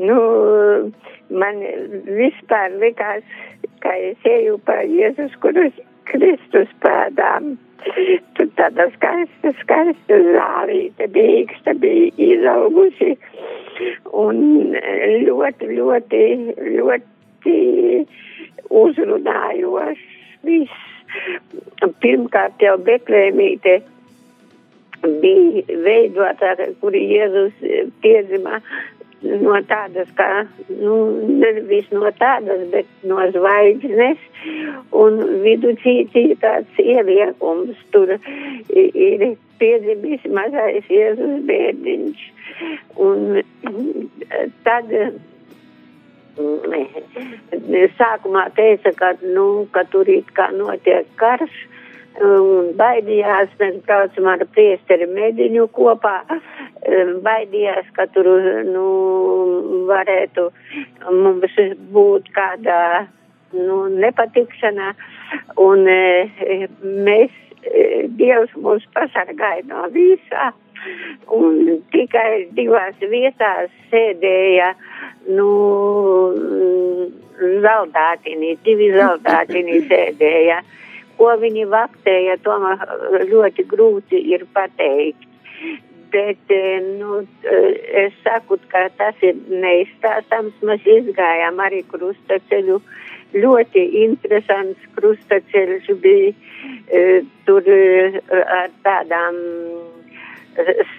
nu, 0.00 0.18
man 1.28 1.60
vispār 2.08 2.78
likās, 2.80 3.24
ka 3.84 3.92
es 4.10 4.28
eju 4.28 4.56
pa 4.64 4.80
Jēzus 4.88 5.36
Kristus 6.10 6.70
pēdām. 6.82 7.56
Tur 8.36 8.48
tāda 8.58 8.88
skaista, 8.96 9.52
skaista 9.60 10.16
zālīte 10.34 11.06
bīksta 11.14 11.76
bija 11.78 12.10
izaugusi 12.18 13.14
un 14.18 14.40
ļoti, 14.74 15.68
ļoti, 15.78 16.22
ļoti 16.74 17.54
uzrunājošs 18.82 20.08
viss. 20.48 20.84
Pirmkārt 22.02 22.60
jau 22.60 22.74
Betlēmīte 22.84 23.78
bija 25.22 25.78
veidota, 25.86 26.56
kuri 26.82 27.04
Jēzus 27.14 27.62
piedzima 28.02 28.58
no 29.22 29.58
tādas 29.68 30.10
kā, 30.18 30.46
nu, 30.68 30.94
nevis 31.42 31.88
no 31.94 32.10
tādas, 32.18 32.64
bet 32.72 32.88
no 33.08 33.22
zvaigznes, 33.34 34.20
un 34.94 35.18
viducītī 35.44 36.24
tāds 36.42 36.82
ieliekums 36.82 37.80
tur 37.94 38.14
ir 38.14 39.24
piedzimis 39.58 40.26
mazais 40.30 40.86
Jēzus 40.92 41.42
bērniņš. 41.48 42.28
Un 43.02 43.42
tad 44.66 44.94
sākumā 47.98 48.44
teica, 48.54 48.92
ka, 48.94 49.12
nu, 49.22 49.66
ka 49.74 49.84
tur 49.90 50.08
it 50.08 50.30
kā 50.36 50.50
notiek 50.54 51.06
karš, 51.18 51.54
un 52.24 52.70
baidījās, 52.78 53.50
mēs 53.60 53.80
braucam 53.86 54.28
ar 54.32 54.44
priesteri 54.54 55.06
mediņu 55.10 55.66
kopā, 55.74 56.16
baidījās, 57.24 57.90
ka 57.96 58.08
tur, 58.14 58.28
nu, 58.68 58.86
varētu 59.88 60.48
mums 61.14 61.58
būt 61.94 62.30
kāda, 62.36 62.78
nu, 63.56 63.84
nepatikšana, 64.04 64.94
un 65.64 65.84
mēs, 67.08 67.44
Dievs 68.16 68.52
mūs 68.56 68.84
pasargāja 68.94 69.64
no 69.66 69.88
visā, 69.92 70.52
un 71.34 71.80
tikai 71.92 72.46
divās 72.56 72.94
vietās 73.02 73.72
sēdēja, 73.90 74.70
nu, 75.34 75.48
zaldātiņi, 77.66 78.54
divi 78.64 78.92
zaldātiņi 78.94 79.80
sēdēja 79.90 80.62
ko 81.18 81.32
viņi 81.42 81.66
vaktēja, 81.72 82.38
tomēr 82.44 82.84
ļoti 83.30 83.66
grūti 83.70 84.22
ir 84.34 84.46
pateikt. 84.54 85.26
Bet, 86.08 86.40
eh, 86.48 86.80
nu, 86.80 87.20
eh, 87.44 88.06
es 88.06 88.14
saku, 88.24 88.56
ka 88.72 88.88
tas 88.96 89.14
ir 89.20 89.34
neizstāstams. 89.50 90.54
Mēs 90.62 90.86
izgājām 90.86 91.60
arī 91.60 91.82
krustaceļu 91.90 92.80
ļoti 93.34 93.82
interesants 94.06 94.80
krustaceļš 94.96 95.90
bija 96.00 96.32
tur 97.44 97.62
ar 98.32 98.70
tādām 98.86 99.36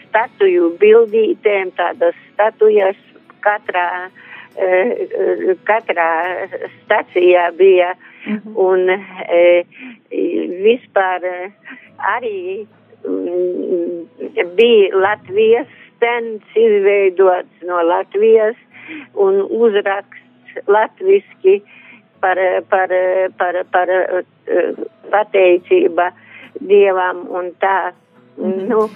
statuju 0.05 0.77
bildītēm, 0.77 1.71
tādas 1.73 2.13
statujas 2.35 3.01
katrā, 3.41 3.89
uh, 4.05 4.28
katrā 5.69 6.09
stacijā 6.83 7.49
bija. 7.57 7.93
Mhm. 8.27 8.55
Un 8.59 8.89
uh, 8.89 9.63
vispār 10.65 11.23
arī 12.15 12.67
um, 13.07 14.07
bija 14.57 14.89
Latvijas 14.95 15.67
stends 15.95 16.43
izveidots 16.55 17.67
no 17.67 17.81
Latvijas 17.83 18.55
un 19.13 19.41
uzraksts 19.49 20.67
latviski 20.67 21.61
par, 22.19 22.37
par, 22.69 22.89
par, 23.37 23.63
par 23.71 23.87
pateicība 25.11 26.11
Dievam 26.59 27.23
un 27.31 27.53
tā. 27.61 27.91
Mhm. 28.39 28.67
Nu, 28.67 28.89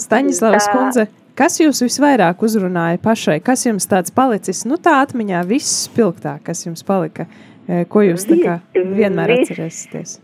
Staņislavas 0.00 0.68
kundze, 0.72 1.06
kas 1.38 1.58
jūs 1.60 1.82
visvairāk 1.84 2.42
uzrunāja 2.44 3.00
pašai? 3.02 3.38
Kas 3.44 3.64
jums 3.66 3.88
tāds 3.90 4.14
palicis, 4.14 4.64
nu 4.68 4.78
tā 4.80 4.98
atmiņā 5.04 5.42
viss 5.48 5.86
spilgtāk, 5.86 6.44
kas 6.48 6.66
jums 6.66 6.84
palika? 6.86 7.26
E, 7.68 7.84
ko 7.90 8.02
jūs 8.04 8.26
tā 8.28 8.38
kā 8.40 8.58
vienmēr 8.74 9.32
vis, 9.32 9.46
atcerēsieties? 9.46 10.16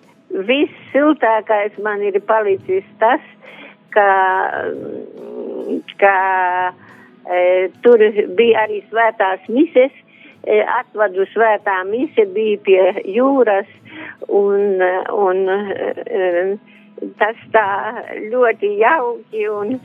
Viss 0.49 0.83
siltākais 0.92 1.79
man 1.85 2.03
ir 2.05 2.18
palicis 2.29 2.87
tas, 3.01 3.25
ka, 3.94 4.09
ka 6.03 6.16
e, 7.31 7.40
tur 7.85 8.05
bija 8.38 8.66
arī 8.66 8.83
svētās 8.90 9.47
mises, 9.53 9.94
e, 10.44 10.61
atvadu 10.81 11.27
svētā 11.33 11.81
mise 11.88 12.27
bija 12.35 12.59
pie 12.66 12.83
jūras 13.14 13.71
un, 14.29 14.83
un 15.14 15.44
e, 15.55 16.59
tas 17.21 17.40
tā 17.55 17.68
ļoti 18.33 18.75
jauki 18.83 19.49
un, 19.53 19.77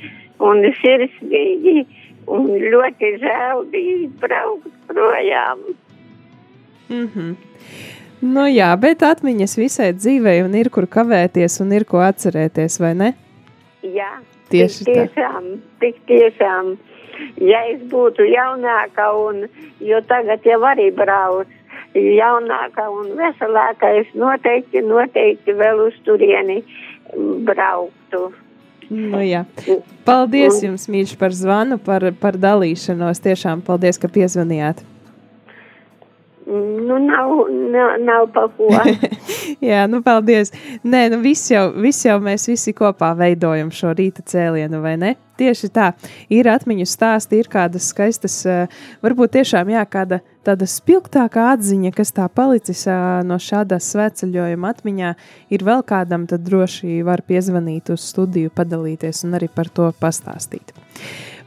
un 0.43 0.63
sirsnīgi 0.81 1.85
un 2.31 2.51
ļoti 2.73 3.15
žēl 3.23 3.65
bija 3.71 4.11
braukt 4.21 4.71
projām. 4.87 5.59
Mm 6.89 7.07
-hmm. 7.07 7.35
Nu 8.23 8.45
jā, 8.47 8.69
bet 8.79 9.01
atmiņas 9.03 9.57
visai 9.57 9.89
dzīvei 9.93 10.43
un 10.45 10.53
ir 10.55 10.69
kur 10.69 10.85
kavēties 10.87 11.59
un 11.61 11.71
ir 11.75 11.83
ko 11.83 11.99
atcerēties, 11.99 12.79
vai 12.79 12.93
ne? 12.95 13.09
Jā, 13.83 14.11
tieši 14.49 14.85
tik 14.85 14.93
tiešām, 14.93 15.43
tā. 15.43 15.79
tik 15.79 15.97
tiešām. 16.07 16.77
Ja 17.43 17.59
es 17.71 17.81
būtu 17.91 18.23
jaunāka 18.23 19.09
un, 19.27 19.43
jo 19.79 19.99
tagad 20.07 20.45
jau 20.47 20.61
arī 20.69 20.87
brauc, 20.95 21.47
jaunāka 21.93 22.87
un 22.89 23.11
veselāka, 23.19 23.91
es 23.99 24.07
noteikti, 24.13 24.81
noteikti 24.81 25.51
vēl 25.59 25.83
uz 25.87 25.99
turieni 26.07 26.63
brauktu. 27.49 28.31
Nu, 28.89 29.19
jā. 29.23 29.43
Paldies 30.07 30.59
jums, 30.63 30.87
mīļš, 30.91 31.15
par 31.19 31.35
zvanu, 31.35 31.79
par, 31.81 32.09
par 32.19 32.39
dalīšanos. 32.39 33.21
Tiešām 33.23 33.63
paldies, 33.65 34.01
ka 34.01 34.11
piezvanījāt. 34.11 34.83
Nu, 36.45 36.99
nav, 36.99 37.29
nav, 37.71 37.89
nav 37.99 38.27
pa 38.33 38.47
ko. 38.57 38.67
Jā, 39.63 39.85
nu, 39.87 40.01
paldies. 40.03 40.51
Nē, 40.83 41.05
nu, 41.13 41.21
viss 41.23 41.47
jau, 41.51 41.69
viss 41.79 42.03
jau 42.03 42.17
mēs 42.23 42.49
visi 42.51 42.73
kopā 42.75 43.13
veidojam 43.15 43.71
šo 43.71 43.93
rīta 43.95 44.25
cēlienu, 44.27 44.81
vai 44.83 44.97
ne? 44.99 45.13
Tieši 45.39 45.71
tā. 45.73 45.93
Ir 46.33 46.49
atmiņu 46.51 46.87
stāsti, 46.89 47.39
ir 47.39 47.47
kādas 47.51 47.87
skaistas, 47.93 48.35
eh, 48.45 48.67
varbūt 49.05 49.37
tiešām, 49.37 49.71
jā, 49.71 49.85
kāda 49.87 50.19
tāda 50.45 50.67
spilgtākā 50.69 51.49
atziņa, 51.55 51.91
kas 51.95 52.13
tā 52.15 52.27
palicis 52.31 52.85
no 53.27 53.39
šādā 53.41 53.79
svētceļojuma 53.81 54.73
atmiņā, 54.75 55.13
ir 55.55 55.67
vēl 55.67 55.83
kādam, 55.87 56.27
tad 56.29 56.45
droši 56.47 57.01
var 57.07 57.23
piezvanīt 57.27 57.93
uz 57.93 58.07
studiju, 58.11 58.53
padalīties 58.55 59.23
un 59.27 59.39
arī 59.39 59.49
par 59.51 59.71
to 59.73 59.91
pastāstīt. 59.99 60.75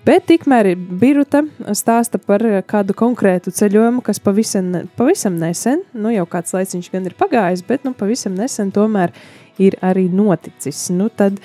Bet 0.06 0.28
tikmēr 0.28 0.68
Biruta 0.76 1.40
stāsta 1.74 2.20
par 2.22 2.44
kādu 2.70 2.94
konkrētu 2.94 3.50
ceļojumu, 3.50 4.04
kas 4.06 4.20
pavisam, 4.22 4.68
pavisam 4.98 5.35
nesen, 5.40 5.82
nu 5.98 6.12
jau 6.14 6.28
kāds 6.30 6.54
laiciņš 6.54 6.92
gan 6.92 7.09
ir 7.09 7.16
pagājis, 7.18 7.64
bet 7.66 7.82
nu 7.88 7.90
pavisam 7.96 8.37
nesen 8.38 8.70
tomēr 8.74 9.11
ir 9.59 9.74
arī 9.82 10.06
noticis. 10.12 10.85
Nu 10.94 11.09
tad 11.11 11.40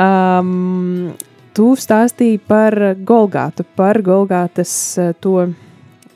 um, 0.00 1.12
tu 1.54 1.68
stāstīji 1.78 2.40
par 2.48 2.74
Golgātu, 3.06 3.68
par 3.78 4.02
Golgātas 4.02 4.74
to 5.22 5.52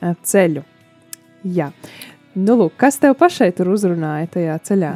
ceļu. 0.01 0.63
Jā. 1.57 1.71
Nu, 2.37 2.53
lūk, 2.59 2.75
kas 2.77 2.99
tev 3.01 3.15
pašai 3.17 3.49
tur 3.57 3.71
uzrunāja 3.73 4.29
tajā 4.35 4.57
ceļā? 4.69 4.93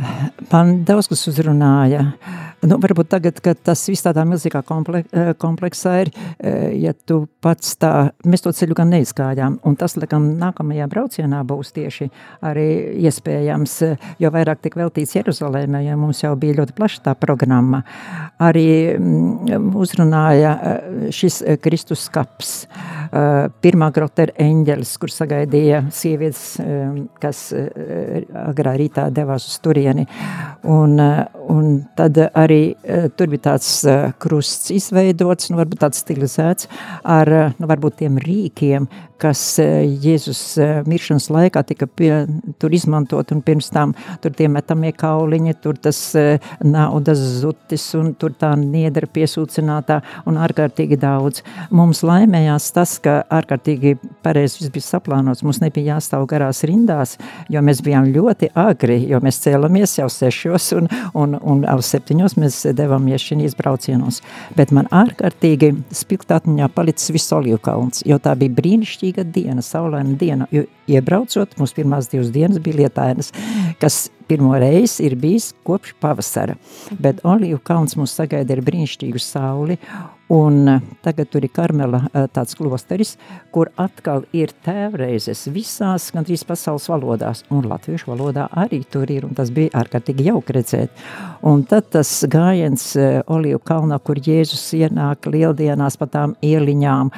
Man 0.51 0.81
daudz 0.85 1.09
kas 1.09 1.25
uzrunāja. 1.31 2.03
Uh, 2.11 2.50
Nu, 2.61 2.77
varbūt 2.77 3.07
tagad, 3.09 3.39
kad 3.41 3.57
tas 3.65 3.81
viss 3.89 4.05
tādā 4.05 4.21
milzīgā 4.29 4.59
eh, 4.61 5.31
kompleksā 5.41 5.93
ir, 6.03 6.11
eh, 6.37 6.77
ja 6.77 6.93
tu 6.93 7.23
pats 7.41 7.73
tā, 7.81 8.11
mēs 8.21 8.43
to 8.45 8.51
ceļu 8.53 8.75
gan 8.77 8.91
neizkājām, 8.93 9.57
un 9.65 9.75
tas, 9.75 9.95
laikam, 9.97 10.37
nākamajā 10.37 10.85
braucienā 10.91 11.41
būs 11.41 11.73
tieši 11.73 12.11
arī 12.45 12.67
iespējams, 13.01 13.73
jo 14.21 14.29
vairāk 14.29 14.61
tik 14.61 14.77
veltīts 14.77 15.15
Jeruzalēmē, 15.15 15.81
ja 15.87 15.97
mums 15.97 16.21
jau 16.21 16.35
bija 16.37 16.59
ļoti 16.59 16.75
plaša 16.77 17.01
tā 17.07 17.15
programma. 17.17 17.81
Arī 18.37 18.93
mm, 18.93 19.73
uzrunāja 19.81 20.53
eh, 20.53 21.09
šis 21.09 21.41
Kristus 21.61 22.09
kaps, 22.13 22.53
pirmā 23.61 23.89
grota 23.91 24.23
ir 24.23 24.31
eņģelis, 24.39 24.93
kur 25.01 25.11
sagaidīja 25.11 25.81
sievietes, 25.91 26.61
kas 27.19 27.41
agrā 27.51 28.77
rītā 28.79 29.09
devās 29.11 29.49
uz 29.49 29.57
turieni, 29.63 30.05
un, 30.63 30.95
un 31.51 31.73
tad 31.97 32.21
arī 32.29 32.50
arī 32.51 32.61
uh, 32.75 33.07
tur 33.15 33.31
bija 33.31 33.47
tāds 33.51 33.69
uh, 33.87 34.11
krusts 34.21 34.73
izveidots, 34.75 35.51
nu, 35.51 35.59
varbūt 35.61 35.85
tāds 35.85 36.03
stilizēts 36.03 36.69
ar 37.07 37.31
uh, 37.31 37.55
nu, 37.57 37.69
varbūt 37.71 38.01
tiem 38.03 38.19
rīkiem, 38.21 38.89
kas 39.21 39.41
Jēzus 39.61 40.39
miršanas 40.89 41.27
laikā 41.29 41.61
tika 41.69 41.85
pie, 41.85 42.09
tur 42.61 42.73
izmantot, 42.73 43.29
un 43.35 43.43
pirms 43.45 43.69
tam 43.73 43.93
tur 44.23 44.33
tie 44.33 44.47
metamie 44.49 44.89
kauliņi, 44.97 45.53
tur 45.61 45.77
tas 45.77 45.99
naudas 46.65 47.21
zutis, 47.41 47.85
un 47.97 48.15
tur 48.17 48.33
tā 48.37 48.49
niedra 48.57 49.05
piesūcinātā, 49.05 49.99
un 50.29 50.39
ārkārtīgi 50.41 50.97
daudz. 51.01 51.43
Mums 51.69 52.01
laimējās 52.07 52.71
tas, 52.73 52.95
ka 53.03 53.19
ārkārtīgi 53.29 53.93
pareizi 54.25 54.63
viss 54.63 54.73
bija 54.73 54.87
saplānots, 54.87 55.45
mums 55.45 55.61
nebija 55.61 55.99
jāstāv 55.99 56.25
garās 56.31 56.63
rindās, 56.67 57.17
jo 57.51 57.61
mēs 57.65 57.83
bijām 57.85 58.09
ļoti 58.15 58.51
agri, 58.57 59.03
jo 59.11 59.21
mēs 59.21 59.41
cēlamies 59.45 59.99
jau 59.99 60.09
sešos, 60.09 60.71
un, 60.79 60.89
un, 61.13 61.37
un 61.37 61.65
jau 61.67 61.77
septiņos 61.91 62.39
mēs 62.41 62.59
devāmies 62.77 63.23
šīs 63.23 63.55
braucienos. 63.59 64.21
Bet 64.57 64.73
man 64.75 64.89
ārkārtīgi 64.91 65.73
spilgt 65.95 66.33
atmiņā 66.35 66.69
palicis 66.75 67.13
viss 67.15 67.33
olīvkalns, 67.35 68.05
jo 68.09 68.17
tā 68.21 68.35
bija 68.39 68.55
brīnišķīga 68.57 69.27
diena, 69.33 69.63
saulaina 69.65 70.17
diena, 70.19 70.49
jo 70.51 70.65
iebraucot, 70.91 71.57
mums 71.59 71.75
pirmās 71.77 72.09
divas 72.11 72.31
dienas 72.33 72.61
bija 72.63 72.83
lietainas, 72.83 73.31
kas 73.81 74.09
pirmo 74.31 74.55
reizi 74.59 75.05
ir 75.07 75.17
bijis 75.19 75.51
kopš 75.67 75.95
pavasara. 76.01 76.55
Bet 76.99 77.23
Olīvu 77.27 77.59
kalns 77.67 77.97
mūs 77.99 78.15
sagaida 78.15 78.55
ar 78.55 78.63
brīnišķīgu 78.67 79.21
sauli, 79.21 79.77
un 80.31 80.67
eh, 80.67 80.81
tagad 81.03 81.29
tur 81.31 81.43
ir 81.43 81.51
Karmela 81.53 82.05
eh, 82.13 82.27
tāds 82.31 82.55
klosteris, 82.55 83.15
kur 83.51 83.71
atkal 83.81 84.23
ir 84.35 84.53
tēvreizes 84.65 85.43
visās 85.51 86.07
gandrīz 86.15 86.45
pasaules 86.47 86.87
valodās, 86.91 87.43
un 87.51 87.67
latviešu 87.67 88.13
valodā 88.13 88.47
arī 88.63 88.81
tur 88.91 89.11
ir, 89.11 89.27
un 89.27 89.35
tas 89.37 89.51
bija 89.53 89.73
ārkārtīgi 89.81 90.29
jauki 90.29 90.55
redzēt. 90.55 91.03
Un 91.47 91.65
tad 91.67 91.91
tas 91.97 92.13
gājiens 92.31 92.85
eh, 92.95 93.19
Olīvu 93.27 93.59
kalnā, 93.67 93.99
kur 93.99 94.21
Jēzus 94.21 94.63
ienāk 94.79 95.27
lieldienās 95.31 95.99
pa 95.99 96.07
tām 96.11 96.37
ieliņām, 96.45 97.11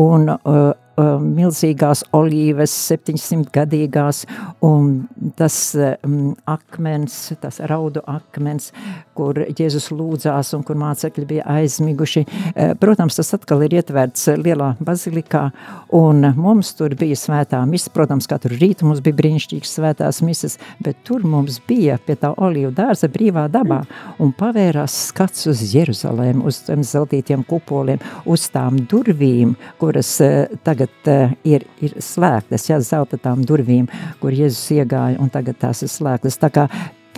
un 0.00 0.28
uh, 0.34 0.74
uh, 0.96 1.16
milzīgās 1.22 2.04
olīves, 2.16 2.72
700 2.90 3.50
gadīgās, 3.54 4.24
un 4.64 5.06
tas 5.38 5.56
um, 5.76 6.34
akmens, 6.48 7.16
tas 7.40 7.60
raudu 7.70 8.02
akmens, 8.10 8.72
kur 9.16 9.38
Jēzus 9.46 9.90
lūdzās 9.94 10.52
un 10.56 10.64
kur 10.66 10.78
mācekļi 10.80 11.26
bija 11.28 11.46
aizmiguši. 11.56 12.24
Uh, 12.26 12.74
protams, 12.80 13.18
tas 13.20 13.32
atkal 13.36 13.64
ir 13.66 13.76
ietverts 13.78 14.28
lielā 14.40 14.74
bazilikā, 14.84 15.46
un 15.96 16.30
mums 16.36 16.72
tur 16.78 16.96
bija 16.98 17.18
svētā 17.18 17.62
misa. 17.68 17.92
Protams, 17.96 18.28
katru 18.28 18.56
rītu 18.56 18.88
mums 18.88 19.02
bija 19.04 19.16
brīnišķīgas 19.20 19.76
svētās 19.78 20.20
misas, 20.26 20.58
bet 20.82 21.00
tur 21.06 21.24
mums 21.26 21.60
bija 21.68 21.98
pie 22.02 22.18
tā 22.20 22.32
olīvu 22.34 22.72
dārza 22.76 23.08
brīvā 23.12 23.46
dabā, 23.52 23.82
un 24.22 24.32
pavērās 24.36 24.96
skats 25.10 25.46
uz 25.52 25.62
Jeruzalēm, 25.72 26.42
uz 26.46 26.60
tiem 26.66 26.82
zeltītiem 26.86 27.44
kupoliem, 27.48 28.02
uz 28.28 28.48
tām 28.52 28.80
durvīm, 28.90 29.54
kuras 29.80 30.16
uh, 30.24 30.58
tagad 30.66 30.85
tagad 30.86 31.30
uh, 31.30 31.32
ir, 31.44 31.64
ir 31.80 31.94
slēgtas, 32.02 32.68
jā, 32.68 32.78
zelta 32.80 33.18
tām 33.18 33.44
durvīm, 33.44 33.88
kur 34.20 34.32
Jēzus 34.32 34.70
iegāja, 34.72 35.18
un 35.20 35.30
tagad 35.30 35.58
tās 35.58 35.82
ir 35.82 35.88
slēgtas. 35.88 36.38
Tā 36.38 36.50
kā 36.50 36.68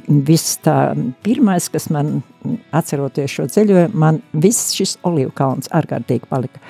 viss 0.08 0.58
tā 0.64 0.78
pirmais, 1.24 1.68
kas 1.72 1.88
man 1.92 2.18
atceroties 2.74 3.32
šo 3.32 3.46
ceļojumu, 3.50 3.98
man 3.98 4.20
viss 4.32 4.72
šis 4.76 4.96
olīvu 5.06 5.32
kalns 5.36 5.70
ārkārtīgi 5.74 6.28
palika. 6.30 6.60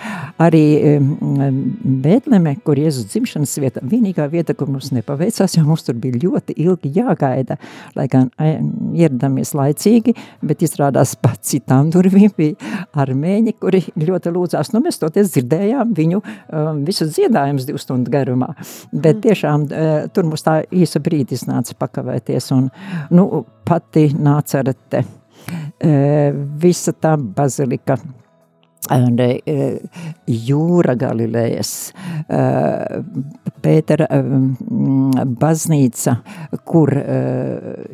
Arī 0.41 0.63
Bētleme, 0.99 2.55
kur 2.65 2.79
Jēzus 2.81 3.09
dzimšanas 3.13 3.55
vieta, 3.63 3.83
vienīgā 3.85 4.27
vieta, 4.33 4.57
kur 4.59 4.71
mums 4.71 4.91
nepaveicās, 4.95 5.57
jo 5.59 5.65
mums 5.67 5.85
tur 5.87 5.99
bija 6.01 6.21
ļoti 6.25 6.57
ilgi 6.65 6.93
jāgaida, 6.97 7.59
lai 7.99 8.09
gan 8.11 8.31
ieradāmies 8.39 9.55
laicīgi, 9.59 10.15
bet 10.43 10.65
izrādās 10.67 11.15
pat 11.21 11.43
citām 11.47 11.93
durvīm 11.95 12.33
bija 12.39 12.85
armēņi, 12.99 13.55
kuri 13.61 13.85
ļoti 13.99 14.35
lūdzās. 14.35 14.73
Nu, 14.75 14.83
mēs 14.85 15.01
toties 15.03 15.33
dzirdējām 15.35 15.95
viņu 15.99 16.23
um, 16.23 16.83
visu 16.89 17.09
dziedājumus 17.11 17.69
divu 17.69 17.83
stundu 17.83 18.13
garumā, 18.13 18.51
bet 18.93 19.19
mm. 19.19 19.23
tiešām 19.27 19.69
uh, 19.69 19.97
tur 20.15 20.29
mums 20.31 20.47
tā 20.47 20.61
īsa 20.75 21.03
brīdis 21.05 21.47
nāca 21.49 21.77
pakavēties 21.79 22.51
un, 22.57 22.69
nu, 23.15 23.28
pati 23.69 24.09
nācerete. 24.17 25.05
Visa 26.59 26.93
tā 26.99 27.15
bazilika 27.19 27.99
jūra 30.29 30.95
Galilejas, 30.97 31.73
Pētera 33.59 34.07
baznīca, 35.43 36.15
kur 36.65 36.95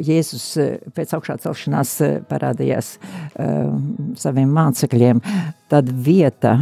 Jēzus 0.05 0.47
pēc 0.95 1.17
augšā 1.19 1.39
celšanās 1.47 1.97
parādījās 2.31 2.95
saviem 4.21 4.55
mācekļiem, 4.55 5.23
tad 5.69 5.89
vieta 6.07 6.55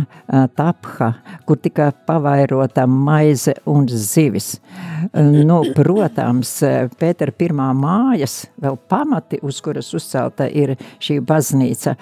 tapha, 0.57 1.12
kur 1.47 1.59
tika 1.62 1.91
pavairota 2.07 2.87
maize 2.87 3.55
un 3.67 3.88
zivis. 3.88 4.55
Nu, 5.12 5.61
protams, 5.77 6.55
Pētera 6.99 7.35
pirmā 7.37 7.71
mājas, 7.77 8.45
vēl 8.62 8.79
pamati, 8.88 9.41
uz 9.43 9.61
kuras 9.65 9.91
uzcelta 9.97 10.47
ir 10.49 10.77
šī 11.03 11.19
baznīca 11.27 11.97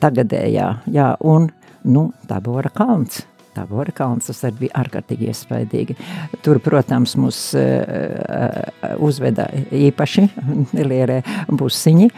tagadējā, 0.00 0.72
jā, 0.94 1.12
un, 1.20 1.48
nu, 1.84 2.08
Tabora 2.28 2.72
kalns. 2.74 3.22
Tabora 3.54 3.92
kalns, 3.94 4.26
tas 4.26 4.40
arī 4.48 4.64
bija 4.64 4.80
ārkārtīgi 4.82 5.28
iespaidīgi. 5.30 5.94
Tur, 6.42 6.58
protams, 6.62 7.14
mūs 7.20 7.40
uh, 7.58 8.96
uzveda 9.04 9.46
īpaši 9.78 10.26
nelierē 10.76 11.20
busiņi, 11.54 12.10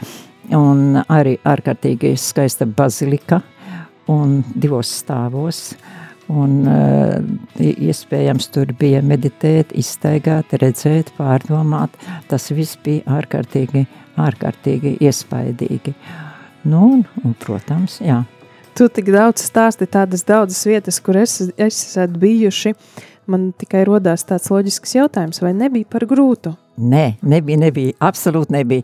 un 0.55 1.01
arī 1.09 1.37
ārkārtīgi 1.47 2.15
skaista 2.21 2.67
bazilika 2.67 3.41
un 4.13 4.43
divos 4.55 4.91
stāvos. 5.03 5.75
Un, 6.27 6.65
uh, 6.67 7.21
iespējams, 7.63 8.49
tur 8.51 8.73
bija 8.75 8.99
meditēt, 9.07 9.71
iztaigāt, 9.79 10.57
redzēt, 10.59 11.13
pārdomāt. 11.15 11.95
Tas 12.27 12.49
viss 12.51 12.79
bija 12.83 13.21
ārkārtīgi, 13.21 13.85
ārkārtīgi 14.19 14.97
iespaidīgi. 15.07 15.95
Nu, 16.67 16.83
un, 16.97 17.05
un, 17.23 17.37
protams, 17.39 18.01
jā. 18.03 18.25
Tu 18.77 18.91
tik 18.93 19.13
daudz 19.15 19.47
stāsti 19.47 19.87
tādas 19.87 20.27
daudzas 20.27 20.67
vietas, 20.67 20.99
kur 21.01 21.17
es, 21.23 21.39
es 21.55 21.79
esat 21.79 22.19
bijuši. 22.19 22.75
Man 23.31 23.53
tikai 23.59 23.87
rodās 23.87 24.27
tāds 24.27 24.51
loģisks 24.51 24.99
jautājums, 24.99 25.41
vai 25.43 25.55
nebija 25.55 25.87
par 25.95 26.11
grūtu? 26.11 26.57
Nē, 26.77 27.15
nebija, 27.25 27.57
nebija, 27.57 27.93
absolūti 28.05 28.53
nebija. 28.53 28.83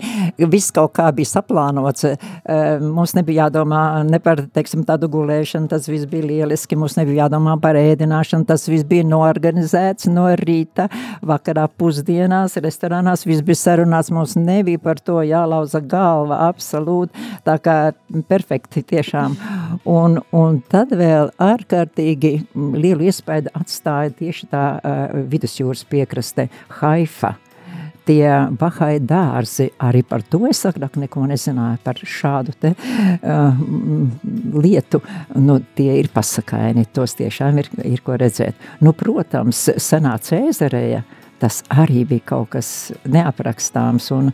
Viss 0.49 0.73
kaut 0.73 0.95
kā 0.97 1.11
bija 1.13 1.29
saplānots. 1.29 2.07
Eh, 2.09 2.81
mums 2.81 3.13
nebija 3.13 3.47
jādomā 3.47 3.83
ne 4.09 4.17
par, 4.23 4.41
teiksim, 4.49 4.87
tādu 4.89 5.11
gulēšanu, 5.13 5.69
tas 5.69 5.89
viss 5.91 6.09
bija 6.09 6.25
lieliski. 6.25 6.79
Mums 6.81 6.97
nebija 6.97 7.27
jādomā 7.27 7.59
par 7.61 7.77
ēdināšanu, 7.77 8.49
tas 8.49 8.65
viss 8.71 8.89
bija 8.89 9.05
noorganizēts 9.11 10.09
no 10.09 10.25
rīta, 10.41 10.89
vakarā 11.21 11.67
pusdienās, 11.69 12.57
restorānās, 12.65 13.27
viss 13.29 13.45
bija 13.45 13.61
sarunāts. 13.61 14.13
Mums 14.15 14.39
nebija 14.41 14.81
par 14.81 15.03
to 15.05 15.21
jālauza 15.29 15.85
galva, 15.85 16.41
absolūti. 16.49 17.29
Tā 17.45 17.59
kā 17.61 17.77
perfekti 18.29 18.87
tiešām. 18.89 19.37
Un, 19.85 20.17
un 20.33 20.63
tad 20.73 20.97
vēl 20.97 21.29
ārkārtīgi 21.37 22.35
lielu 22.57 23.13
iespēju 23.13 23.53
atstāja 23.53 24.17
tieši 24.17 24.53
tā 24.53 24.67
uh, 24.81 25.17
vidusjūras 25.29 25.85
piekraste 25.93 26.49
Haifa 26.81 27.37
tie 28.07 28.27
Bahai 28.59 28.97
dārzi, 29.01 29.71
arī 29.83 30.03
par 30.07 30.25
to 30.27 30.45
es 30.51 30.63
agrāk 30.69 30.99
neko 31.01 31.25
nezināju, 31.31 31.81
par 31.85 31.99
šādu 31.99 32.55
te 32.61 32.75
uh, 32.75 33.63
lietu, 34.59 35.03
nu, 35.39 35.61
tie 35.77 35.97
ir 36.01 36.11
pasakaini, 36.15 36.87
tos 36.95 37.17
tiešām 37.19 37.63
ir, 37.63 37.73
ir 37.87 38.05
ko 38.05 38.19
redzēt. 38.21 38.59
Nu, 38.83 38.95
protams, 38.97 39.69
senā 39.83 40.17
Cēzarēja, 40.23 41.03
tas 41.43 41.63
arī 41.75 42.05
bija 42.07 42.29
kaut 42.35 42.53
kas 42.55 42.69
neaprakstāms, 43.11 44.13
un, 44.15 44.31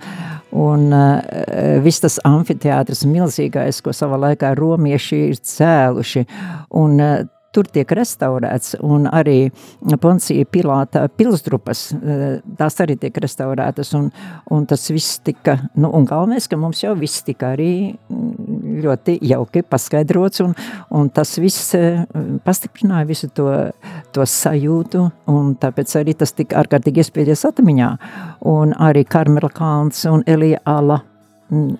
un 0.52 0.90
uh, 0.92 1.80
viss 1.84 2.04
tas 2.04 2.18
amfiteātris 2.28 3.06
milzīgais, 3.08 3.80
ko 3.84 3.96
savā 3.96 4.20
laikā 4.28 4.52
romieši 4.58 5.24
ir 5.30 5.42
cēluši, 5.54 6.26
un 6.76 7.00
uh, 7.00 7.18
tur 7.58 7.68
tiek 7.74 7.90
restaurēts, 7.98 8.76
un 8.86 9.08
arī 9.10 9.50
Poncija 10.00 10.46
Pilāta 10.52 11.04
pilsdrupas, 11.10 11.82
eh, 11.98 12.38
tās 12.58 12.78
arī 12.84 12.98
tiek 13.00 13.18
restaurētas, 13.24 13.90
un, 13.98 14.10
un 14.54 14.66
tas 14.70 14.86
viss 14.94 15.18
tika, 15.26 15.56
nu, 15.74 15.90
un 15.94 16.06
galvenais, 16.06 16.46
ka 16.48 16.58
mums 16.60 16.84
jau 16.84 16.94
viss 16.98 17.24
tika 17.26 17.52
arī 17.56 17.72
mm, 17.90 18.78
ļoti 18.84 19.18
jauki 19.26 19.64
paskaidrots, 19.66 20.44
un, 20.44 20.54
un 20.94 21.10
tas 21.10 21.34
viss 21.42 21.74
eh, 21.78 22.04
pastiprināja 22.46 23.08
visu 23.10 23.30
to, 23.34 23.50
to 24.14 24.26
sajūtu, 24.28 25.04
un 25.34 25.54
tāpēc 25.58 25.98
arī 25.98 26.14
tas 26.18 26.34
tika 26.36 26.62
ārkārtīgi 26.62 27.02
iespējies 27.02 27.46
atmiņā, 27.50 27.92
un 28.54 28.76
arī 28.78 29.04
Karmela 29.08 29.50
Kalns 29.50 30.04
un 30.10 30.22
Elija 30.30 30.62
Ala, 30.68 31.02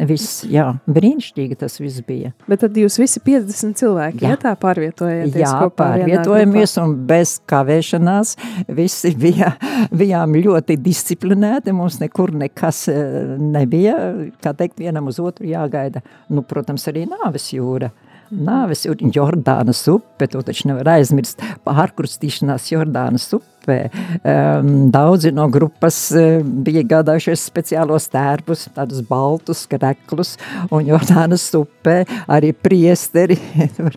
viss, 0.09 0.43
jā, 0.49 0.65
brīnišķīgi 0.89 1.59
tas 1.61 1.77
viss 1.81 2.01
bija. 2.07 2.33
Bet 2.49 2.63
tad 2.65 2.77
jūs 2.79 2.99
visi 3.01 3.21
50 3.25 3.77
cilvēki, 3.79 4.23
jā, 4.25 4.33
ja 4.33 4.41
tā 4.41 4.55
pārvietojaties 4.61 5.43
jā, 5.43 5.53
kopā 5.61 5.91
pārvietojamies 5.95 6.77
un 6.83 6.95
bez 7.09 7.37
kavēšanās 7.49 8.35
visi 8.79 9.13
bija, 9.19 9.53
bijām 9.93 10.39
ļoti 10.39 10.79
disciplinēti, 10.81 11.77
mums 11.77 12.01
nekur 12.03 12.33
nekas 12.45 12.87
eh, 12.93 13.35
nebija, 13.39 13.99
kā 14.45 14.55
teikt, 14.57 14.81
vienam 14.81 15.11
uz 15.13 15.21
otru 15.21 15.49
jāgaida. 15.49 16.05
Nu, 16.33 16.45
protams, 16.49 16.89
arī 16.91 17.05
nāves 17.11 17.53
jūra. 17.53 17.93
Nāves 18.29 18.85
jūra, 18.85 19.09
Jordānas 19.15 19.81
upe, 19.89 20.27
to 20.29 20.43
taču 20.45 20.69
nevar 20.69 20.97
aizmirst, 20.99 21.41
pārkrustīšanās 21.65 22.67
Jordānas 22.69 23.25
upē. 23.33 23.79
Um, 24.25 24.89
daudzi 24.93 25.33
no 25.37 25.47
grupas 25.53 25.97
uh, 26.17 26.43
bija 26.45 26.83
gādājušies 26.89 27.47
speciālos 27.49 28.09
tērpus, 28.13 28.67
tādus 28.77 29.01
baltus 29.09 29.65
kreklus, 29.71 30.35
un 30.73 30.85
Jordānas 30.89 31.47
upē 31.57 32.03
arī 32.29 32.53
priesteri 32.53 33.39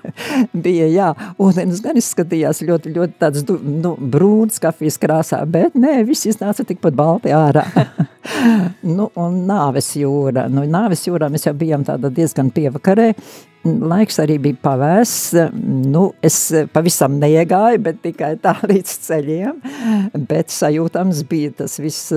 bija, 0.66 0.88
jā, 0.92 1.12
ūdens 1.40 1.84
gan 1.84 2.00
izskatījās 2.00 2.64
ļoti, 2.68 2.96
ļoti 2.96 3.20
tāds 3.20 3.46
nu, 3.52 3.94
brūns 4.00 4.64
kafijas 4.64 5.00
krāsā, 5.02 5.44
bet 5.48 5.76
nē, 5.80 6.02
viss 6.08 6.28
iznāca 6.32 6.68
tikpat 6.68 6.96
balti 6.96 7.36
ārā. 7.36 7.68
nu, 8.98 9.12
un 9.20 9.40
nāves 9.48 9.94
jūra, 10.00 10.48
nu, 10.52 10.64
nāves 10.72 11.08
jūrā 11.08 11.32
mēs 11.32 11.48
jau 11.48 11.56
bijām 11.58 11.88
tāda 11.88 12.12
diezgan 12.14 12.52
pievakarē, 12.56 13.12
laiks 13.66 14.20
arī 14.22 14.38
bija 14.42 14.58
pavēsts. 14.64 15.52
Nu, 15.92 16.08
es 16.24 16.38
pavisam 16.74 17.18
neiegāju, 17.22 17.82
bet 17.86 18.02
tikai 18.06 18.34
tā 18.42 18.56
līdz 18.72 18.94
ceļiem. 19.08 19.62
Bet 20.30 20.54
sajūtams 20.54 21.24
bija 21.30 21.54
tas 21.62 21.78
viss. 21.82 22.12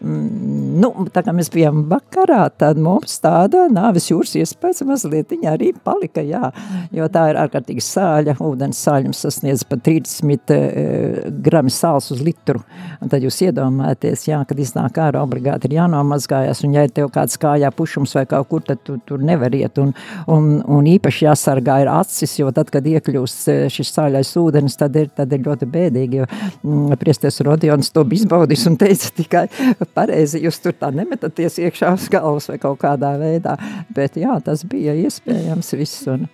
Nu, 0.00 0.92
tā 1.14 1.24
kā 1.26 1.34
mēs 1.36 1.52
bijām 1.54 1.84
vakarā, 1.90 2.42
tad 2.60 2.80
mums 2.82 3.18
tāda 3.22 3.66
nāves 3.72 4.10
jūras 4.10 4.34
iespējas 4.40 4.84
mazliet 4.88 5.34
arī 5.46 5.70
palika, 5.84 6.22
jā. 6.24 6.50
Jo 6.94 7.06
tā 7.12 7.28
ir 7.30 7.38
ārkārtīgi 7.40 7.84
sāļa, 7.84 8.36
ūdens 8.44 8.80
sāļums 8.84 9.22
sasniedz 9.24 9.64
pat 9.68 9.84
30 9.86 10.54
uh, 10.54 11.30
grami 11.44 11.72
sāls 11.74 12.10
uz 12.14 12.22
litru. 12.24 12.62
Un 13.00 13.12
tad 13.12 13.24
jūs 13.24 13.40
iedomājaties, 13.46 14.26
jā, 14.28 14.40
kad 14.48 14.58
iznāk 14.60 14.98
ārā 15.00 15.22
obligāti 15.24 15.68
ir 15.70 15.78
jānomazgājās, 15.78 16.64
un 16.66 16.76
ja 16.76 16.84
ir 16.86 16.94
tev 16.96 17.10
kāds 17.14 17.38
kājā 17.40 17.70
pušums 17.76 18.14
vai 18.18 18.26
kaut 18.30 18.50
kur, 18.50 18.64
tad 18.66 18.82
tu 18.86 18.98
tur 19.06 19.22
nevar 19.24 19.54
iet. 19.56 19.78
Un, 19.80 19.92
un, 20.30 20.50
un 20.66 20.79
un 20.80 20.88
īpaši 20.90 21.26
jāsargā 21.26 21.80
ir 21.84 21.90
acis, 21.92 22.34
jo 22.40 22.50
tad, 22.56 22.72
kad 22.72 22.86
iekļūst 22.86 23.46
e, 23.52 23.56
šis 23.72 23.92
sāļais 23.96 24.32
ūdenis, 24.40 24.78
tad 24.80 24.96
ir, 25.00 25.10
tad 25.16 25.32
ir 25.36 25.44
ļoti 25.46 25.68
bēdīgi, 25.70 26.22
jo 26.22 26.26
mm, 26.26 26.98
priesties 27.00 27.40
Rodions 27.46 27.92
to 27.94 28.04
bija 28.08 28.24
izbaudījis 28.24 28.66
un 28.72 28.80
teica 28.80 29.12
tikai 29.20 29.46
pareizi, 29.94 30.42
jūs 30.44 30.60
tur 30.64 30.76
tā 30.80 30.92
nemetaties 30.94 31.60
iekšā 31.66 31.94
uz 31.96 32.10
galvas 32.12 32.50
vai 32.50 32.58
kaut 32.62 32.80
kādā 32.82 33.14
veidā, 33.20 33.56
bet 33.94 34.18
jā, 34.20 34.40
tas 34.44 34.66
bija 34.68 34.96
iespējams 35.06 35.74
viss 35.78 36.06
un, 36.10 36.28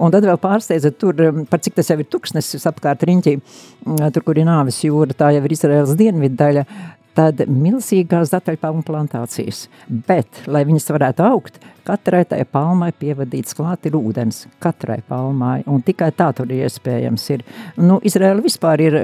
Un 0.00 0.12
tad 0.12 0.24
vēl 0.26 0.38
pārsteidza 0.40 0.90
tur, 0.96 1.18
par 1.50 1.60
cik 1.64 1.76
tas 1.78 1.90
jau 1.90 1.98
ir 2.00 2.08
tuksnesis 2.10 2.66
apkārt 2.70 3.02
riņķī, 3.08 3.34
tur, 4.14 4.24
kur 4.24 4.38
ir 4.40 4.46
nāves 4.48 4.80
jūra, 4.84 5.16
tā 5.16 5.32
jau 5.36 5.42
ir 5.44 5.54
Izraels 5.54 5.92
dienvidu 5.98 6.38
daļa, 6.38 6.64
tad 7.16 7.44
milzīgās 7.50 8.32
dataļpalmu 8.34 8.84
plantācijas. 8.86 9.66
Bet, 9.88 10.44
lai 10.46 10.64
viņas 10.68 10.90
varētu 10.94 11.26
augt, 11.26 11.60
katrai 11.88 12.24
tai 12.28 12.42
palmai 12.44 12.90
pievadīts 12.96 13.56
klāt 13.56 13.88
ir 13.88 13.96
ūdens, 13.96 14.42
katrai 14.62 14.98
palmai, 15.08 15.62
un 15.70 15.80
tikai 15.84 16.10
tā 16.16 16.28
tur 16.36 16.50
iespējams 16.52 17.24
ir. 17.32 17.44
Nu, 17.80 17.98
Izraela 18.04 18.42
vispār 18.44 18.82
ir, 18.84 18.96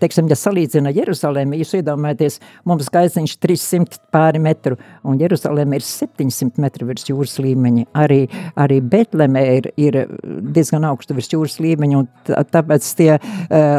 teiksim, 0.00 0.28
ja 0.30 0.36
salīdzina 0.38 0.92
Jeruzalemi, 0.92 1.60
jūs 1.62 1.76
iedomājaties, 1.80 2.38
mums 2.68 2.90
gaiziņš 2.92 3.36
300 3.42 4.02
pāri 4.12 4.42
metru, 4.42 4.76
un 5.08 5.20
Jeruzalemi 5.20 5.78
ir 5.78 5.86
700 5.86 6.60
metru 6.62 6.90
virs 6.90 7.08
jūras 7.08 7.38
līmeņa. 7.42 7.86
Arī, 8.02 8.20
arī 8.60 8.80
Betleme 8.92 9.44
ir, 9.56 9.70
ir 9.80 10.02
diezgan 10.22 10.84
augstu 10.88 11.16
virs 11.16 11.32
jūras 11.32 11.58
līmeņa, 11.64 12.02
un 12.02 12.44
tāpēc 12.52 12.90
tie 12.98 13.10
uh, 13.16 13.24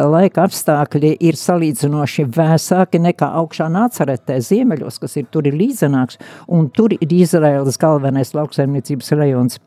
laika 0.09 0.47
apstākļi 0.47 1.15
ir 1.29 1.37
salīdzinoši 1.37 2.27
vēsāki 2.33 3.01
nekā 3.03 3.29
augšā 3.53 3.69
nācaretē 3.69 4.39
ziemeļos, 4.41 4.99
kas 5.01 5.17
ir 5.17 5.29
tur 5.31 5.45
ir 5.47 5.57
līdzenāks, 5.57 6.17
un 6.49 6.69
tur 6.73 6.93
ir 6.97 7.13
Izraēlas 7.13 7.77
galvenais 7.77 8.33
lauksaimniecības 8.33 9.13
rajons. 9.13 9.59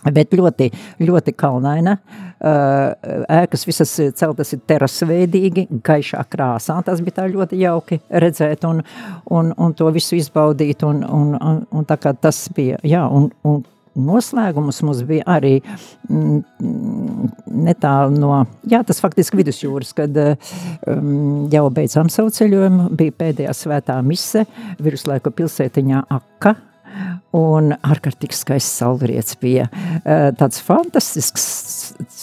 Bet 0.00 0.32
ļoti, 0.32 0.70
ļoti 1.04 1.32
kalnaina. 1.36 1.98
Ēkas 2.40 3.66
visas 3.68 3.90
celtas 4.16 4.54
ir 4.54 4.62
terasveidīgi, 4.64 5.66
gaišā 5.84 6.22
krāsā. 6.30 6.78
Tas 6.86 7.02
bija 7.04 7.18
tā 7.18 7.26
ļoti 7.28 7.58
jauki 7.60 7.98
redzēt 8.08 8.64
un, 8.64 8.80
un, 9.28 9.52
un 9.52 9.74
to 9.76 9.90
visu 9.92 10.16
izbaudīt. 10.16 10.86
Un, 10.88 11.02
un, 11.04 11.34
un, 11.36 11.60
un 11.68 11.84
tā 11.84 11.98
kā 12.00 12.14
tas 12.16 12.46
bija, 12.56 12.80
jā, 12.80 13.02
un, 13.12 13.28
un 13.44 13.60
noslēgums 13.98 14.80
mums 14.86 15.02
bija 15.08 15.26
arī 15.30 15.56
mm, 16.08 16.40
netālu 17.66 18.16
no, 18.20 18.32
jā, 18.70 18.82
tas 18.86 19.02
faktiski 19.02 19.40
vidusjūras, 19.40 19.92
kad 19.96 20.16
um, 20.22 21.46
jau 21.52 21.66
beidzām 21.74 22.10
savu 22.12 22.32
ceļojumu, 22.34 22.90
bija 22.96 23.16
pēdējā 23.24 23.54
svētā 23.56 23.98
mise 24.06 24.46
viruslaiku 24.82 25.32
pilsētiņā 25.34 26.04
Akka, 26.10 26.56
un 27.36 27.74
ārkārtīgi 27.76 28.36
skaists 28.36 28.80
saulrietis 28.80 29.38
bija. 29.40 29.68
Tāds 30.38 30.60
fantastisks 30.64 31.46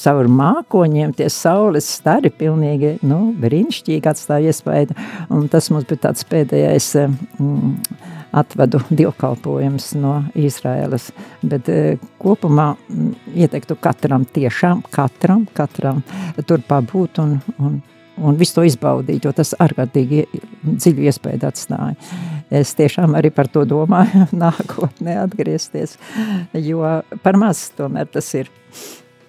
caur 0.02 0.30
mākoņiem, 0.32 1.16
tie 1.18 1.30
saules 1.34 1.88
stari 1.98 2.32
pilnīgi, 2.34 2.98
nu, 3.08 3.32
brīnišķīgi 3.42 4.12
atstāja 4.12 4.54
iespēju, 4.54 4.98
un 5.34 5.48
tas 5.52 5.72
mums 5.74 5.88
bija 5.90 6.08
tāds 6.08 6.28
pēdējais 6.28 6.92
mm, 7.06 7.76
atvedu 8.38 8.82
dievkalpojums 8.92 9.92
no 10.02 10.20
Izraēlas, 10.38 11.10
bet 11.48 11.70
kopumā 12.22 12.74
m, 12.76 13.12
ieteiktu 13.36 13.78
katram, 13.82 14.26
tiešām 14.38 14.84
katram, 14.92 15.46
katram 15.58 16.04
tur 16.48 16.64
pabūt 16.68 17.22
un, 17.24 17.38
un, 17.58 17.80
un 18.18 18.40
visu 18.40 18.60
to 18.60 18.66
izbaudīt, 18.68 19.26
jo 19.26 19.34
tas 19.36 19.56
ārkārtīgi 19.64 20.26
dziļu 20.68 21.08
iespēju 21.12 21.48
atstāja. 21.48 21.96
Es 22.54 22.72
tiešām 22.80 23.16
arī 23.20 23.32
par 23.36 23.50
to 23.52 23.66
domāju, 23.68 24.28
nākotnē 24.44 25.18
atgriezties, 25.26 25.98
jo 26.56 26.84
par 27.24 27.40
maz 27.40 27.68
tomēr 27.76 28.08
tas 28.12 28.30
ir 28.40 28.52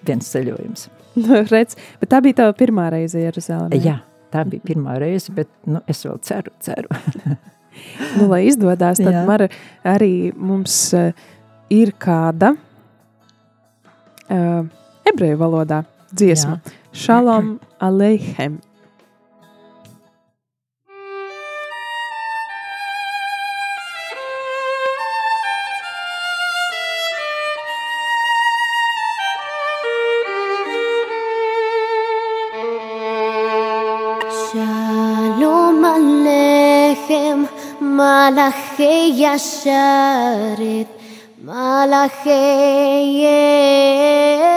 viens 0.07 0.29
ceļojums. 0.31 0.87
Nu, 1.19 1.41
redz, 1.49 1.75
bet 1.99 2.11
tā 2.13 2.21
bija 2.23 2.43
tava 2.43 2.53
pirmā 2.55 2.87
reize 2.93 3.19
Jeruzalemē. 3.19 3.79
Jā, 3.83 3.97
tā 4.31 4.45
bija 4.47 4.63
pirmā 4.69 4.95
reize, 5.01 5.33
bet 5.35 5.49
nu, 5.67 5.81
es 5.89 6.05
vēl 6.05 6.19
ceru, 6.23 6.53
ceru. 6.63 6.87
nu, 8.17 8.29
lai 8.29 8.45
izdodas, 8.47 9.01
tad 9.03 9.19
Mara, 9.27 9.49
arī 9.83 10.31
mums 10.37 10.77
uh, 10.95 11.11
ir 11.73 11.91
kāda 11.99 12.53
uh, 14.29 14.63
ebreju 15.11 15.41
valodā 15.43 15.83
dziesma. 16.13 16.59
Jā. 16.63 16.77
Shalom 16.95 17.57
Aleichem. 17.83 18.61
מלאכי 38.78 39.12
ישרת, 39.14 40.90
מלאכי 41.44 42.30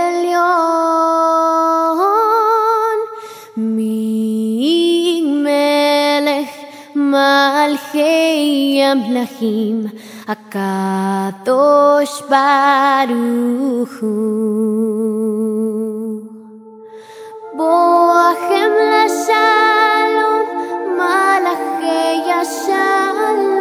עליון, 0.08 0.58
ממלך 3.58 4.08
מלכי 6.96 8.82
המלכים, 8.84 9.86
הקדוש 10.28 12.12
ברוך 12.30 13.92
הוא. 14.02 15.68
בואכם 17.54 18.72
לשלום, 18.94 20.46
מלאכי 20.98 22.32
השלום. 22.42 23.61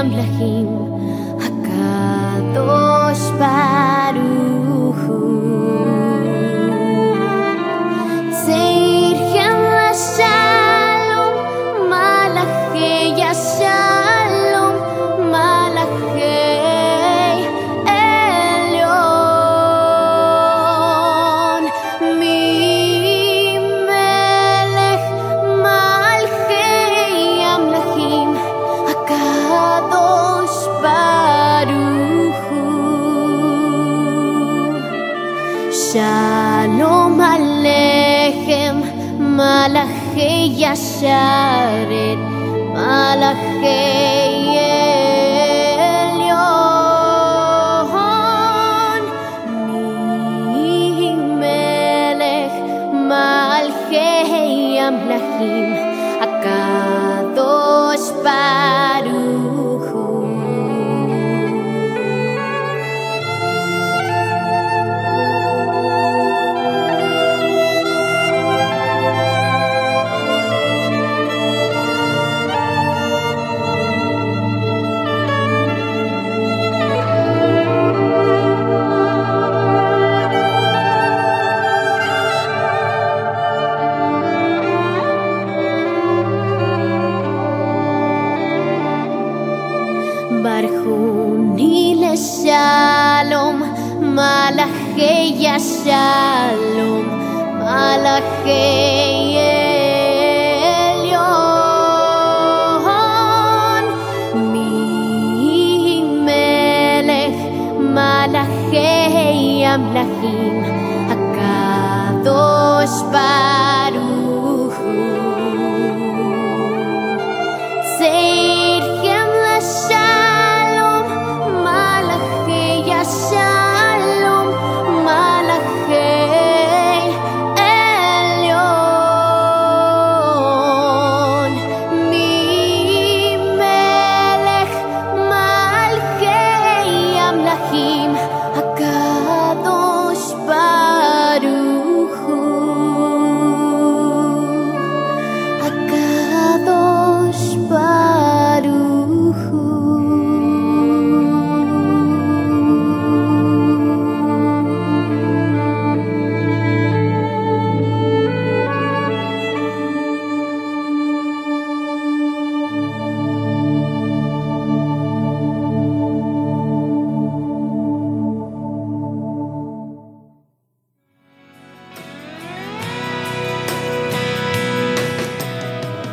Amlahim, 0.00 0.68
Akadosh 1.46 3.26
Baruch. 3.38 3.79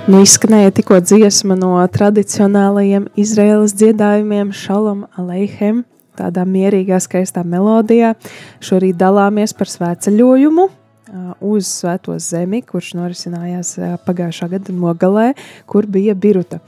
Nu, 0.07 0.21
izskanēja 0.23 0.71
tikko 0.71 1.01
dziesma 1.03 1.57
no 1.59 1.73
tradicionālajiem 1.91 3.09
Izraēlas 3.19 3.73
dziedājumiem, 3.75 4.53
Šalam 4.55 5.01
Aleihem, 5.19 5.81
tādā 6.15 6.45
mierīgā, 6.47 6.95
skaistā 7.03 7.43
melodijā. 7.43 8.13
Šorīt 8.63 8.95
dalāmies 9.01 9.51
par 9.51 9.67
svētceļojumu 9.67 10.69
uz 11.43 11.73
Svēto 11.73 12.15
zemi, 12.23 12.61
kurš 12.63 12.93
norisinājās 13.01 13.73
pagājušā 14.07 14.47
gada 14.55 14.77
nogalē, 14.77 15.33
kur 15.67 15.89
bija 15.91 16.15
Biruta. 16.15 16.61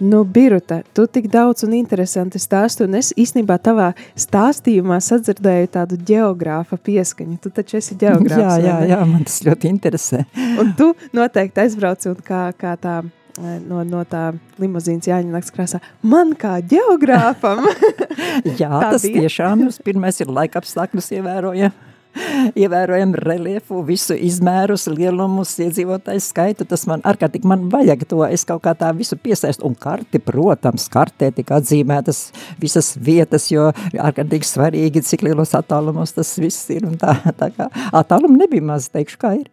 Nu, 0.00 0.22
Biruta, 0.24 0.80
tu 0.96 1.04
tik 1.06 1.26
daudz 1.32 1.64
un 1.66 1.74
interesanti 1.76 2.40
stāstu, 2.40 2.86
un 2.88 2.94
es 2.96 3.12
īstenībā 3.20 3.58
tavā 3.60 3.90
stāstījumā 4.18 4.96
sadzirdēju 5.04 5.68
tādu 5.76 5.98
geogrāfa 6.08 6.78
pieskaņu. 6.80 7.36
Tu 7.44 7.52
taču 7.52 7.76
esi 7.80 7.96
geogrāfs. 8.00 8.40
Jā, 8.40 8.54
jā, 8.64 8.76
jā, 8.94 9.00
man 9.08 9.26
tas 9.28 9.40
ļoti 9.44 9.68
interesē. 9.74 10.22
Un 10.62 10.72
tu 10.78 10.92
noteikti 11.16 11.64
aizbrauci 11.66 12.08
un 12.14 12.20
kā, 12.24 12.46
kā 12.56 12.76
tā. 12.80 13.00
eh, 13.04 13.58
No, 13.68 13.84
no 13.86 14.00
tā 14.04 14.32
limuzīnas 14.60 15.06
Jāņa 15.08 15.30
naktas 15.32 15.52
krāsā. 15.54 15.78
Man 16.02 16.32
kā 16.36 16.56
geogrāfam, 16.66 17.62
Jā, 18.60 18.72
tas 18.82 19.04
bija? 19.06 19.22
tiešām 19.22 19.62
ir 19.68 19.78
pirmais 19.86 20.18
ir 20.20 20.28
laika 20.32 20.60
apstākļus 20.60 21.12
ievērojam. 21.20 21.72
Ievērojam 22.62 23.14
reliefu, 23.18 23.82
visu 23.86 24.14
izmērus, 24.14 24.86
lielumus, 24.90 25.52
iedzīvotāju 25.62 26.22
skaitu. 26.24 26.66
Tas 26.68 26.86
man 26.90 27.04
ārkārtīgi 27.06 27.48
man 27.48 27.68
vajag 27.72 28.04
to. 28.10 28.22
Es 28.26 28.44
kaut 28.48 28.64
kā 28.64 28.74
tā 28.78 28.90
visu 28.96 29.18
piesaistu. 29.20 29.66
Un 29.68 29.76
karti, 29.78 30.20
protams, 30.24 30.88
kartē 30.92 31.30
tika 31.36 31.60
atzīmētas 31.60 32.22
visas 32.60 32.92
vietas, 33.00 33.50
jo 33.52 33.70
ārkārtīgi 33.94 34.48
svarīgi, 34.48 35.04
cik 35.06 35.24
lielos 35.28 35.54
attālumos 35.58 36.14
tas 36.16 36.32
viss 36.40 36.70
ir. 36.74 36.86
Un 36.88 36.98
tā, 37.00 37.16
tā 37.40 37.52
kā 37.56 37.70
attālumi 37.90 38.42
nebija 38.44 38.66
maz, 38.72 38.90
teikšu, 38.94 39.20
kā 39.20 39.34
ir. 39.40 39.48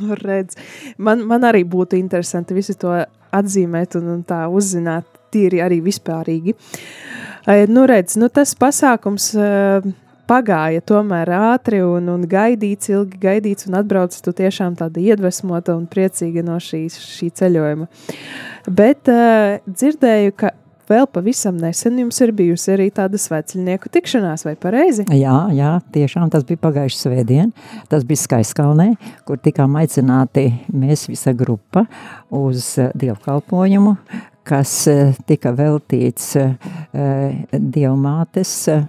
nu, 0.00 0.16
redz, 0.22 0.58
man, 0.98 1.24
man 1.26 1.46
arī 1.48 1.64
būtu 1.68 1.98
interesanti 1.98 2.56
visu 2.56 2.76
to 2.78 2.94
atzīmēt 3.36 3.98
un, 3.98 4.10
un 4.16 4.24
tā 4.26 4.44
uzzināt 4.52 5.08
tīri 5.34 5.60
arī 5.64 5.80
vispārīgi. 5.84 6.56
Nu, 7.70 7.86
redz, 7.88 8.16
nu, 8.18 8.30
tas 8.32 8.54
pasākums 8.58 9.30
pagāja 10.28 10.82
tomēr 10.86 11.30
ātri 11.38 11.80
un, 11.86 12.10
un 12.12 12.26
gaidīts, 12.30 12.90
ilgi 12.92 13.20
gaidīts 13.22 13.68
un 13.70 13.78
atbraucis 13.80 14.24
tu 14.24 14.34
tiešām 14.36 14.76
tāda 14.78 15.02
iedvesmota 15.02 15.76
un 15.78 15.86
priecīga 15.90 16.44
no 16.46 16.58
šīs, 16.62 16.98
šī 17.16 17.32
ceļojuma. 17.40 17.88
Bet 18.66 19.10
uh, 19.12 19.58
dzirdēju, 19.70 20.36
ka 20.38 20.52
vēl 20.88 21.06
pavisam 21.10 21.58
nesen 21.60 21.98
jums 22.00 22.18
ir 22.22 22.32
bijusi 22.36 22.72
arī 22.74 22.86
tāda 22.94 23.18
sveceļnieku 23.20 23.90
tikšanās, 23.92 24.46
vai 24.46 24.54
pareizi? 24.60 25.06
Jā, 25.14 25.38
jā, 25.54 25.72
tiešām 25.94 26.30
tas 26.32 26.46
bija 26.46 26.62
pagājuši 26.62 27.00
svētdien. 27.00 27.52
Tas 27.90 28.06
bija 28.06 28.22
Skaiskalnē, 28.22 28.92
kur 29.26 29.40
tikām 29.42 29.76
aicināti 29.80 30.48
mēs 30.74 31.06
visa 31.10 31.34
grupa 31.36 31.86
uz 32.34 32.72
eh, 32.82 32.90
dievkalpojumu, 32.98 33.96
kas 34.46 34.78
eh, 34.90 35.14
tika 35.26 35.54
veltīts 35.56 36.34
dievmātes 37.52 38.56
eh, 38.72 38.84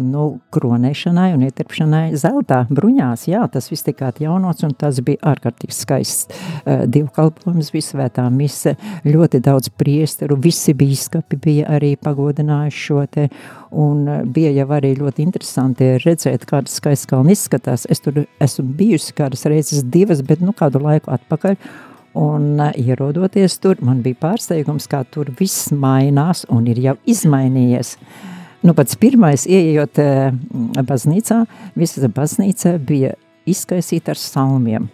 nu, 0.00 0.24
kronēšanai 0.54 1.30
un 1.36 1.44
ietirpšanai 1.46 2.04
zeltā 2.18 2.64
bruņās. 2.72 3.26
Jā, 3.30 3.44
tas 3.52 3.70
viss 3.70 3.86
tika 3.86 4.08
atjaunots 4.10 4.66
un 4.66 4.74
tas 4.78 5.00
bija 5.04 5.20
ārkārtīgi 5.34 5.76
skaists 5.76 6.28
uh, 6.30 6.84
dievkalpojums, 6.90 7.72
bija 7.74 7.88
svētā 7.88 8.26
mise, 8.34 8.74
ļoti 9.06 9.40
daudz 9.44 9.70
priesteru, 9.78 10.38
visi 10.40 10.74
bīskapi 10.78 11.40
bija 11.44 11.70
arī 11.76 11.94
pagodinājuši 12.00 12.84
šo 12.88 13.06
te, 13.10 13.28
un 13.70 14.04
uh, 14.08 14.20
bija 14.26 14.52
jau 14.58 14.68
arī 14.78 14.94
ļoti 14.98 15.26
interesanti 15.26 15.94
redzēt, 16.04 16.46
kāda 16.50 16.70
skaists 16.72 17.10
kalni 17.10 17.36
izskatās. 17.36 17.88
Es 17.90 18.04
tur 18.04 18.24
esmu 18.42 18.68
bijusi 18.78 19.16
kādas 19.16 19.46
reizes 19.50 19.84
divas, 19.84 20.24
bet 20.26 20.44
nu 20.44 20.56
kādu 20.56 20.82
laiku 20.84 21.12
atpakaļ, 21.14 21.58
Un, 22.14 22.60
uh, 22.62 22.70
ierodoties 22.78 23.56
tur, 23.58 23.80
man 23.82 23.98
bija 24.04 24.14
pārsteigums, 24.20 24.86
kā 24.86 25.00
tur 25.10 25.32
viss 25.34 25.72
mainās 25.74 26.44
un 26.46 26.68
ir 26.70 26.78
jau 26.78 26.94
izmainījies. 27.10 27.96
Nu, 28.64 28.72
pats 28.72 28.96
pirmais, 28.96 29.42
ieejot 29.44 29.98
uh, 30.00 30.30
baznīcā, 30.88 31.42
visa 31.76 32.08
baznīca 32.08 32.78
bija 32.80 33.10
izkaisīta 33.44 34.14
ar 34.14 34.20
salmiem. 34.20 34.86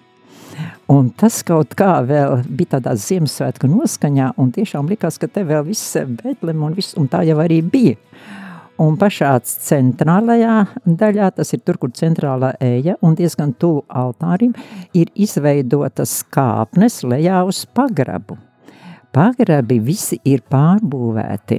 Un 0.91 1.13
tas 1.15 1.37
kaut 1.47 1.77
kā 1.79 2.01
vēl 2.03 2.41
bija 2.49 2.75
tādā 2.75 2.97
Ziemassvētku 2.99 3.71
noskaņā, 3.71 4.33
un 4.43 4.51
tiešām 4.57 4.91
likās, 4.91 5.21
ka 5.23 5.31
te 5.31 5.47
vēl 5.47 5.63
viss 5.71 5.95
Betlem 6.19 6.67
un 6.67 6.75
viss, 6.75 6.97
un 6.99 7.07
tā 7.07 7.23
jau 7.29 7.39
arī 7.39 7.61
bija. 7.63 7.95
Un 8.81 8.99
pašā 8.99 9.37
centrālajā 9.47 10.59
daļā, 10.83 11.31
tas 11.39 11.55
ir 11.55 11.63
tur, 11.63 11.79
kur 11.79 11.95
centrālā 11.95 12.57
eja 12.59 12.99
un 13.07 13.15
diezgan 13.15 13.55
tuvu 13.55 13.85
altārim, 13.87 14.57
ir 14.99 15.15
izveidotas 15.15 16.25
kāpnes 16.35 17.05
lejā 17.07 17.45
uz 17.47 17.69
pagrabu. 17.71 18.41
Pagrabi 19.11 19.81
visi 19.83 20.21
ir 20.29 20.45
pārbūvēti. 20.53 21.57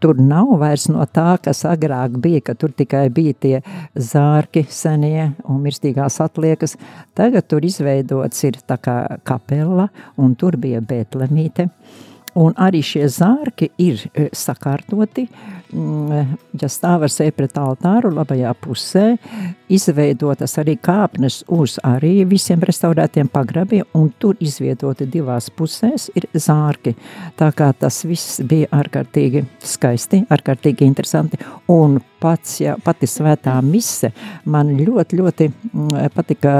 Tur 0.00 0.20
nav 0.20 0.54
vairs 0.62 0.86
no 0.88 1.04
tā, 1.04 1.34
kas 1.44 1.60
agrāk 1.68 2.16
bija, 2.24 2.40
ka 2.46 2.54
tur 2.56 2.72
tikai 2.72 3.10
bija 3.12 3.34
tie 3.36 3.58
zārki 3.92 4.64
senie 4.72 5.34
un 5.44 5.60
mirstīgās 5.66 6.16
atliekas. 6.24 6.78
Tagad 7.16 7.50
tur 7.50 7.66
izveidots 7.68 8.40
ir 8.48 8.56
tā 8.64 8.80
kā 8.80 8.96
kapela 9.28 9.90
un 10.16 10.32
tur 10.38 10.56
bija 10.60 10.80
Betlemīte. 10.80 11.68
Un 12.40 12.56
arī 12.58 12.80
šie 12.82 13.04
zārki 13.12 13.68
ir 13.78 14.00
e, 14.10 14.30
sakārtoti, 14.34 15.28
ja 15.74 16.68
stāv 16.70 17.06
ar 17.06 17.12
sevi 17.12 17.34
pret 17.34 17.58
altāru 17.58 18.12
labajā 18.14 18.52
pusē, 18.62 19.04
izveidotas 19.72 20.56
arī 20.60 20.76
kāpnes 20.82 21.40
uz 21.52 21.76
arī 21.84 22.22
visiem 22.28 22.62
restaurētiem 22.64 23.30
pagrabiem, 23.32 23.86
un 23.98 24.10
tur 24.18 24.38
izvietoti 24.44 25.08
divās 25.10 25.50
pusēs 25.50 26.10
ir 26.14 26.28
zārki. 26.32 26.94
Tā 27.38 27.50
kā 27.56 27.72
tas 27.78 28.02
viss 28.06 28.40
bija 28.46 28.70
ārkārtīgi 28.74 29.44
skaisti, 29.64 30.24
ārkārtīgi 30.34 30.86
interesanti, 30.86 31.40
un 31.72 31.98
pats, 32.24 32.58
ja, 32.62 32.76
pati 32.80 33.08
svētā 33.10 33.56
mise 33.64 34.12
man 34.48 34.70
ļoti, 34.78 35.18
ļoti 35.20 35.48
mm, 35.50 36.12
patika 36.14 36.54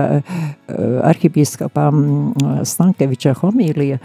arhibīskapām 1.11 2.03
Stankeviča 2.69 3.37
homīlija, 3.41 4.01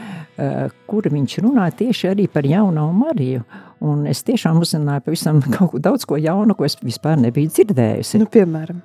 kur 0.89 1.10
viņš 1.12 1.39
runāja 1.43 1.76
tieši 1.84 2.14
arī 2.14 2.30
par 2.32 2.47
jauno 2.47 2.89
Mariju. 2.95 3.43
Un 3.86 4.06
es 4.12 4.24
tiešām 4.28 4.60
uzzināju 4.60 5.06
pavisam 5.08 5.42
kaut 5.56 5.74
ko 5.74 5.84
daudz 5.90 6.08
ko 6.10 6.20
jaunu, 6.20 6.56
ko 6.58 6.68
es 6.68 6.78
vispār 6.84 7.20
nebiju 7.22 7.52
dzirdējusi. 7.56 8.24
Nu, 8.24 8.30
piemēram, 8.32 8.82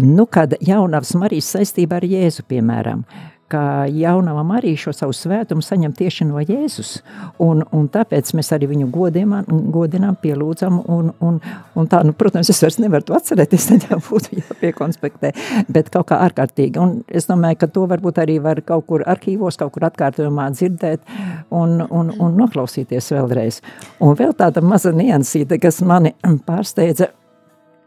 Nu, 0.00 0.24
kad 0.26 0.54
jaunavas 0.64 1.12
Marijas 1.20 1.52
saistībā 1.54 2.00
ar 2.00 2.06
Jēzu, 2.08 2.42
piemēram, 2.48 3.04
ka 3.52 3.62
jaunam 3.92 4.50
arī 4.56 4.72
šo 4.80 4.94
savu 4.96 5.14
svētumu 5.16 5.64
saņem 5.64 5.92
tieši 5.96 6.26
no 6.28 6.40
Jēzus. 6.40 6.94
Un, 7.42 7.62
un 7.76 7.88
tāpēc 7.92 8.32
mēs 8.36 8.52
arī 8.56 8.70
viņu 8.70 8.88
godinām, 8.92 9.48
godinām 9.74 10.16
pielūdzam. 10.22 10.80
Un, 10.92 11.12
un, 11.24 11.40
un 11.76 11.90
tā, 11.90 12.02
nu, 12.06 12.14
protams, 12.16 12.50
es 12.52 12.62
vairs 12.64 12.80
nevaru 12.82 13.06
to 13.08 13.16
atcerēties, 13.18 13.68
tad 13.72 13.88
jau 13.90 14.00
būtu 14.08 14.38
jāpiekonspektē, 14.40 15.32
bet 15.72 15.92
kaut 15.92 16.08
kā 16.12 16.22
ārkārtīgi. 16.28 16.80
Un 16.82 16.96
es 17.08 17.28
domāju, 17.30 17.60
ka 17.62 17.70
to 17.74 17.86
varbūt 17.90 18.22
arī 18.24 18.38
var 18.44 18.62
kaut 18.66 18.88
kur 18.88 19.04
arhīvos, 19.08 19.60
kaut 19.60 19.74
kur 19.76 19.88
atkārtojumā 19.90 20.48
dzirdēt 20.56 21.04
un, 21.50 21.82
un, 21.88 22.14
un 22.16 22.40
noklausīties 22.40 23.12
vēlreiz. 23.16 23.60
Un 24.02 24.16
vēl 24.18 24.34
tāda 24.38 24.64
maza 24.64 24.94
niansīte, 24.96 25.60
kas 25.62 25.82
mani 25.86 26.14
pārsteidza, 26.48 27.12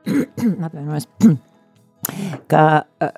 atvainojos, 0.66 1.10
ka 2.52 2.66
uh, 2.86 3.10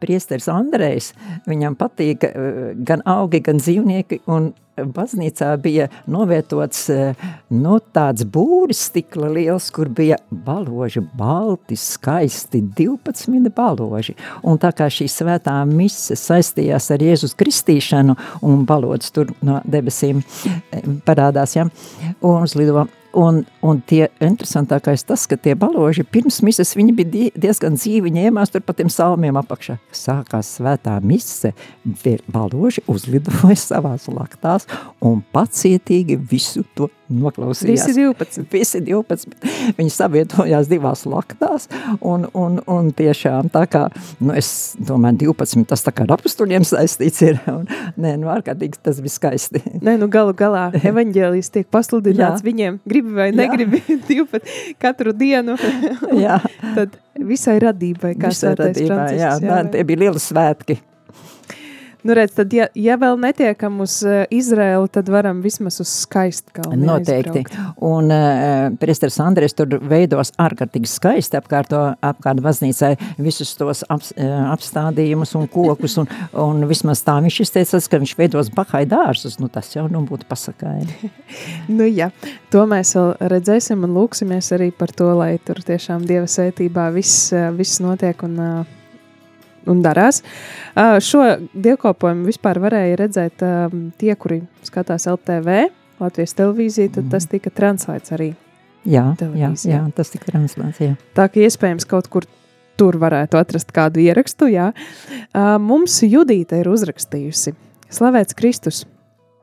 priesteris 0.00 0.48
Andrejs, 0.52 1.12
viņam 1.50 1.76
patīk 1.80 2.26
uh, 2.26 2.72
gan 2.76 3.04
augi, 3.08 3.42
gan 3.44 3.62
dzīvnieki, 3.62 4.22
un 4.30 4.52
baznīcā 4.76 5.50
bija 5.62 5.88
novietots 6.10 6.82
uh, 6.92 7.24
no 7.50 7.78
tāds 7.94 8.24
būris 8.24 8.86
stikla 8.90 9.30
liels, 9.34 9.70
kur 9.74 9.90
bija 9.92 10.18
baloži, 10.30 11.02
balti, 11.18 11.78
skaisti, 11.78 12.62
12 12.78 13.50
baloži. 13.56 14.16
Un 14.42 14.60
tā 14.60 14.72
kā 14.76 14.88
šī 14.92 15.08
svētā 15.10 15.56
mise 15.68 16.16
saistījās 16.18 16.90
ar 16.94 17.04
Jēzus 17.04 17.36
kristīšanu, 17.40 18.16
un 18.46 18.64
balods 18.68 19.12
tur 19.14 19.34
no 19.46 19.60
debesīm 19.64 20.22
parādās, 21.06 21.56
ja, 21.58 21.68
un 22.20 22.42
uzlido 22.46 22.86
Un, 23.10 23.40
un 23.66 23.80
tie 23.82 24.04
interesantākais 24.22 25.02
tas, 25.02 25.24
ka 25.26 25.34
tie 25.34 25.56
baloži 25.58 26.04
pirms 26.06 26.36
mises 26.46 26.70
viņi 26.78 26.92
bija 26.94 27.30
diezgan 27.34 27.74
dzīvi 27.74 28.12
ņēmās 28.14 28.52
tur 28.54 28.62
pa 28.62 28.74
tiem 28.78 28.90
salmiem 28.92 29.34
apakšā. 29.40 29.80
Sākās 29.90 30.52
svētā 30.60 30.94
mise, 31.02 31.50
baloži 32.30 32.84
uzlidoja 32.90 33.56
savās 33.68 34.06
laktās 34.06 34.59
un 35.04 35.20
pacietīgi 35.34 36.16
visu 36.30 36.64
to 36.76 36.88
noklausījās. 37.10 37.88
Visi 37.88 37.94
12. 37.98 38.44
Visi 38.52 38.80
12. 38.86 39.34
Viņi 39.78 39.92
savietojās 39.92 40.68
divās 40.70 41.02
laktās, 41.10 41.66
un, 42.06 42.26
un, 42.38 42.60
un 42.70 42.90
tiešām 42.96 43.50
tā 43.52 43.64
kā, 43.70 43.86
nu 44.22 44.34
es 44.38 44.50
domāju, 44.78 45.32
12, 45.32 45.66
tas 45.70 45.82
tā 45.86 45.94
kā 45.94 46.06
ar 46.06 46.14
apustuļiem 46.16 46.66
saistīts 46.68 47.24
ir, 47.26 47.40
un 47.50 47.66
nē, 48.00 48.14
nu 48.22 48.30
ārkārtīgi 48.32 48.78
tas 48.84 49.00
bija 49.02 49.16
skaisti. 49.16 49.62
Nē, 49.82 49.96
nu 50.00 50.10
galu 50.12 50.34
galā 50.38 50.68
evaņģēlijas 50.78 51.50
tiek 51.56 51.70
pasludināts 51.72 52.44
Jā. 52.44 52.46
viņiem, 52.46 52.78
gribi 52.88 53.16
vai 53.18 53.30
negribi, 53.34 53.82
12 54.10 54.76
katru 54.80 55.14
dienu. 55.16 55.58
jā. 56.14 56.38
Tad 56.76 56.94
visai 57.26 57.58
radībai, 57.62 58.14
kā 58.20 58.30
visai 58.30 58.54
radībai, 58.58 59.10
jā, 59.18 59.34
jā, 59.40 59.50
jā, 59.50 59.58
tie 59.74 59.84
bija 59.88 60.06
lieli 60.06 60.22
svētki. 60.22 60.78
Nu, 62.02 62.14
redz, 62.16 62.32
tad, 62.32 62.52
ja, 62.56 62.66
ja 62.78 62.96
vēl 63.00 63.18
netiekam 63.20 63.80
uz 63.84 63.98
uh, 64.06 64.22
Izraelu, 64.32 64.88
tad 64.92 65.08
varam 65.12 65.42
vismaz 65.44 65.80
uz 65.82 65.90
skaistkalni 66.06 66.78
Noteikti. 66.80 67.42
Aizbraukt. 67.42 67.76
Un 67.84 68.08
uh, 68.14 68.70
priesteris 68.80 69.18
Andres 69.20 69.56
tur 69.56 69.76
veidos 69.90 70.32
ārkārtīgi 70.40 70.88
skaisti 70.88 71.36
apkārto, 71.36 71.82
apkārt 72.00 72.40
baznīcai 72.44 72.94
visus 73.20 73.52
tos 73.58 73.84
ap, 73.92 74.06
uh, 74.16 74.32
apstādījumus 74.54 75.36
un 75.36 75.46
kokus, 75.52 75.98
un, 76.00 76.08
un 76.40 76.64
vismaz 76.70 77.04
tā 77.04 77.18
viņš 77.20 77.42
izteicās, 77.44 77.90
ka 77.90 78.00
viņš 78.00 78.16
veidos 78.16 78.52
bahai 78.56 78.86
dārzus, 78.88 79.36
nu 79.42 79.52
tas 79.52 79.68
jau 79.76 79.84
nu 79.92 80.00
būtu 80.08 80.28
pasakaini. 80.30 81.12
nu 81.76 81.88
jā, 81.90 82.08
to 82.54 82.64
mēs 82.70 82.96
vēl 82.96 83.12
redzēsim 83.36 83.84
un 83.84 83.96
lūksimies 84.00 84.52
arī 84.56 84.72
par 84.72 84.96
to, 84.96 85.12
lai 85.20 85.34
tur 85.44 85.60
tiešām 85.66 86.08
Dieva 86.08 86.28
sētībā 86.30 86.88
viss, 86.96 87.28
viss 87.60 87.84
notiek 87.84 88.24
un 88.24 88.38
uh, 88.40 88.76
un 89.68 89.82
darās. 89.84 90.22
Šo 91.04 91.24
dievkalpojumu 91.52 92.28
vispār 92.28 92.60
varēja 92.62 92.98
redzēt 93.00 93.44
tie, 94.00 94.12
kuri 94.16 94.42
skatās 94.66 95.08
LTV, 95.10 95.66
Latvijas 96.00 96.36
televīziju, 96.38 96.94
tad 96.96 97.10
tas 97.12 97.28
tika 97.28 97.52
translēts 97.52 98.14
arī. 98.16 98.32
Jā, 98.88 99.10
jā, 99.36 99.50
jā, 99.68 99.80
tas 99.96 100.12
tika 100.14 100.30
translēts, 100.30 100.80
jā. 100.80 100.94
Tā 101.16 101.26
ka 101.28 101.42
iespējams 101.44 101.84
kaut 101.88 102.08
kur 102.12 102.24
tur 102.80 102.96
varētu 102.96 103.36
atrast 103.36 103.74
kādu 103.76 104.00
ierakstu, 104.00 104.48
jā. 104.48 104.70
Mums 105.60 105.98
Judīta 106.06 106.62
ir 106.62 106.70
uzrakstījusi. 106.72 107.52
Slavēts 107.92 108.36
Kristus! 108.38 108.86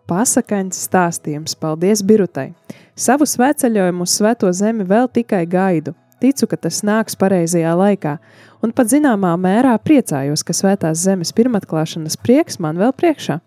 Pasakaņas 0.08 0.80
stāstījums, 0.88 1.58
paldies 1.60 2.02
Birutai! 2.08 2.54
Savu 2.98 3.28
svētceļojumu 3.30 4.08
uz 4.08 4.18
svēto 4.18 4.50
zemi 4.56 4.88
vēl 4.88 5.10
tikai 5.14 5.44
gaidu. 5.46 5.94
Ticu, 6.22 6.48
ka 6.50 6.58
tas 6.58 6.82
nāks 6.82 7.18
pareizajā 7.20 7.76
laikā, 7.78 8.16
un 8.66 8.74
pat 8.74 8.90
zināmā 8.90 9.36
mērā 9.38 9.76
priecājos, 9.78 10.42
ka 10.42 10.56
svētās 10.58 11.04
zemes 11.06 11.34
pirmatklāšanas 11.38 12.18
prieks 12.18 12.58
man 12.64 12.80
vēl 12.82 12.96
priekšā. 12.98 13.38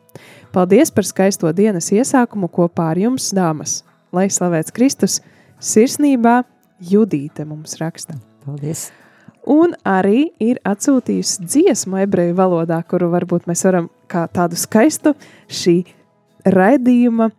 Paldies 0.54 0.94
par 0.94 1.06
skaisto 1.06 1.50
dienas 1.54 1.90
iesākumu 1.94 2.50
kopā 2.50 2.92
ar 2.92 3.00
jums, 3.00 3.32
dāmas! 3.34 3.80
Lai 4.14 4.26
slavēts 4.30 4.74
Kristus, 4.74 5.20
sirsnībā 5.62 6.40
Judīte 6.80 7.44
mums 7.44 7.76
raksta. 7.82 8.16
Paldies! 8.46 8.88
Un 9.50 9.72
arī 9.88 10.28
ir 10.42 10.60
atsūtījusi 10.68 11.46
dziesmu 11.46 12.02
ebreju 12.04 12.36
valodā, 12.38 12.80
kuru 12.86 13.08
varbūt 13.12 13.48
mēs 13.48 13.64
varam 13.66 13.88
kā 14.10 14.26
tādu 14.32 14.58
skaistu 14.60 15.14
šī 15.48 15.80
raidījuma 16.44 17.30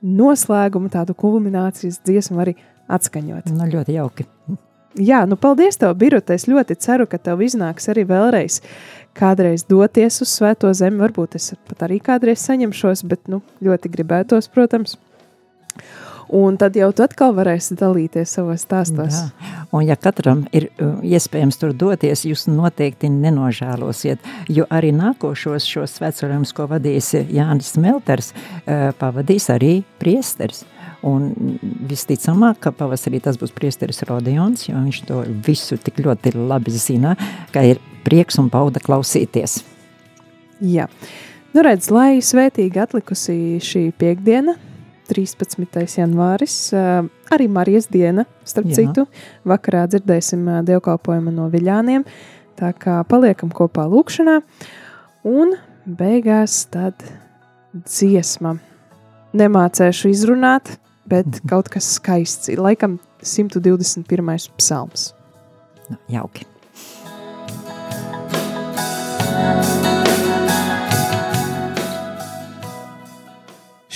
noslēgumu, 0.00 0.90
tādu 0.92 1.14
kulminācijas 1.18 2.00
dziesmu 2.06 2.40
arī 2.42 2.56
atskaņot. 2.90 3.52
Nu, 3.54 3.68
ļoti 3.70 3.96
jauki. 3.98 4.26
Jā, 4.98 5.22
nu 5.30 5.36
paldies 5.38 5.78
tev, 5.78 5.92
Birute. 5.98 6.34
Es 6.34 6.48
ļoti 6.50 6.74
ceru, 6.82 7.06
ka 7.06 7.20
tev 7.22 7.44
iznāks 7.46 7.86
arī 7.92 8.02
vēlreiz 8.08 8.58
kādreiz 9.14 9.64
doties 9.68 10.20
uz 10.24 10.32
Svēto 10.34 10.70
zemi. 10.74 11.00
Varbūt 11.02 11.36
es 11.38 11.52
pat 11.68 11.86
arī 11.86 12.00
kādreiz 12.02 12.42
saņemšos, 12.46 13.04
bet 13.10 13.30
nu, 13.30 13.42
ļoti 13.62 13.90
gribētos, 13.92 14.50
protams. 14.50 14.96
Un 16.30 16.54
tad 16.58 16.76
jau 16.78 16.92
tu 16.94 17.02
atkal 17.02 17.32
varēsi 17.34 17.74
dalīties 17.78 18.36
savos 18.36 18.62
stāstos. 18.62 19.16
Jā. 19.18 19.54
Un 19.74 19.82
ja 19.88 19.96
katram 19.98 20.44
ir 20.54 20.68
uh, 20.70 21.00
iespējams 21.02 21.58
tur 21.58 21.74
doties, 21.74 22.22
jūs 22.26 22.46
noteikti 22.50 23.10
nenožēlosiet, 23.10 24.22
jo 24.50 24.66
arī 24.70 24.92
nākošos 24.94 25.66
šos 25.66 25.96
svētceļojumus, 25.98 26.54
ko 26.54 26.68
vadīs 26.70 27.10
Jānis 27.18 27.74
Melters, 27.82 28.30
uh, 28.30 28.90
pavadīs 28.98 29.50
arī 29.50 29.80
priesteris. 30.02 30.62
Un 31.06 31.30
visticamāk, 31.88 32.58
ka 32.60 32.74
pavasarī 32.76 33.22
tas 33.24 33.38
būs 33.40 33.54
priesteris 33.56 34.02
Rodions, 34.08 34.66
jo 34.68 34.76
viņš 34.76 35.02
to 35.08 35.22
visu 35.46 35.78
tik 35.80 36.02
ļoti 36.04 36.34
labi 36.36 36.74
zina, 36.76 37.14
ka 37.54 37.64
ir 37.64 37.80
prieks 38.04 38.36
un 38.42 38.50
bauda 38.52 38.82
klausīties. 38.84 39.62
Jā. 40.60 40.90
Nu 41.56 41.64
redz, 41.66 41.88
lai 41.90 42.20
svētīgi 42.22 42.82
atlikusi 42.82 43.34
šī 43.64 43.88
piekdiena, 43.98 44.54
13. 45.10 45.98
janvāris, 45.98 46.56
arī 47.34 47.48
Marijas 47.50 47.88
diena, 47.90 48.26
starp 48.46 48.70
Jā. 48.70 48.76
citu, 48.78 49.06
vakarā 49.48 49.86
dzirdēsim 49.90 50.44
dievkalpojumu 50.68 51.32
no 51.34 51.48
viļāniem, 51.50 52.04
tā 52.60 52.70
kā 52.78 53.00
paliekam 53.10 53.50
kopā 53.50 53.88
lūkšanā, 53.90 54.36
un 55.26 55.56
beigās 55.86 56.62
tad 56.70 57.02
dziesma. 57.74 58.58
Nemācēšu 59.34 60.10
izrunāt, 60.10 60.76
bet 61.09 61.25
mm 61.25 61.33
-hmm. 61.33 61.47
kaut 61.47 61.69
kas 61.69 61.93
skaists. 61.93 62.47
Ir 62.47 62.57
laikam 62.57 62.99
121. 63.23 64.49
psalms. 64.57 65.13
Nu, 65.89 65.97
jauki. 66.09 66.45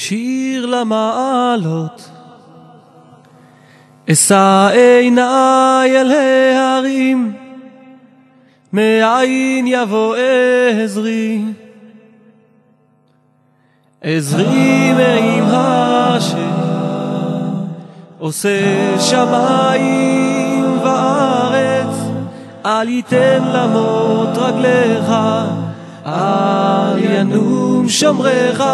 שיר 0.09 0.65
למעלות, 0.65 2.09
אשא 4.11 4.69
עיניי 4.73 6.01
אל 6.01 6.11
ההרים, 6.11 7.33
מאין 8.73 9.67
יבוא 9.67 10.15
עזרי. 10.15 11.41
עזרי 14.01 14.93
מעם 14.93 15.45
השם. 15.51 16.52
עושה 18.24 19.00
שמיים 19.00 20.78
וארץ, 20.82 21.96
אל 22.66 22.88
ייתן 22.88 23.42
למות 23.54 24.28
רגליך, 24.36 25.12
אל 26.06 26.98
ינום 26.98 27.88
שומריך. 27.88 28.64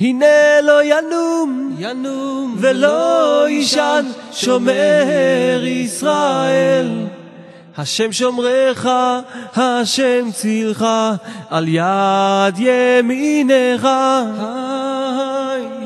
הנה 0.00 0.60
לא 0.62 0.84
ינום, 0.84 1.76
ינום 1.78 2.56
ולא 2.58 3.44
יישן 3.48 4.06
שומר 4.32 5.60
ישראל. 5.64 6.88
השם 7.78 8.12
שומרך, 8.12 8.86
השם 9.56 10.30
צילך, 10.32 10.86
על 11.50 11.68
יד 11.68 12.58
ימינך. 12.58 13.88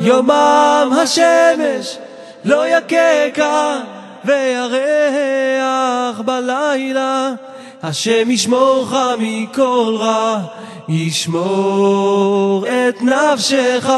יומם 0.02 0.92
השמש 1.02 1.98
לא 2.44 2.64
יככה, 2.68 3.80
וירח 4.24 6.20
בלילה. 6.20 7.30
השם 7.82 8.30
ישמורך 8.30 8.94
מכל 9.18 9.96
רע, 9.98 10.38
ישמור 10.88 12.66
את 12.66 13.02
נפשך. 13.02 13.90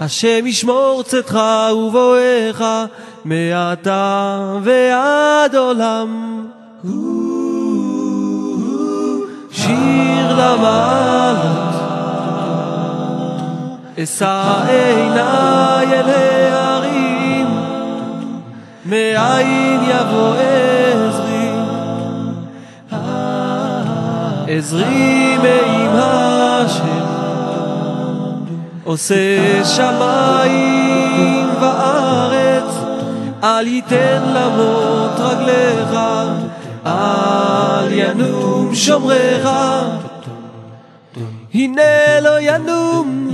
השם 0.00 0.46
ישמור 0.46 1.02
צאתך 1.02 1.38
ובואך, 1.72 2.64
מעתה 3.24 4.38
ועד 4.62 5.56
עולם. 5.56 6.44
שיר 9.52 10.32
למעלות, 10.32 11.69
אשא 14.02 14.62
עיניי 14.68 16.00
אל 16.00 16.10
ההרים, 16.10 17.46
מאין 18.86 19.80
יבוא 19.82 20.34
עזרי, 20.94 21.50
עזרי 24.48 25.36
מעם 25.42 25.96
השם, 25.96 27.06
עושה 28.84 29.64
שמיים 29.64 31.48
וארץ, 31.60 32.74
אל 33.44 33.66
ייתן 33.66 34.22
למות 34.34 35.20
רגליך, 35.20 35.98
אל 36.86 37.92
ינום 37.92 38.74
שומרך. 38.74 39.48
הנה 41.54 42.20
לא 42.22 42.40
ינום, 42.40 43.30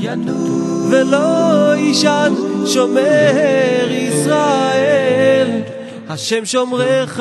ולא 0.90 1.74
יישן 1.76 2.34
שומר 2.66 3.86
ישראל. 3.90 5.60
השם 6.08 6.44
שומרך, 6.44 7.20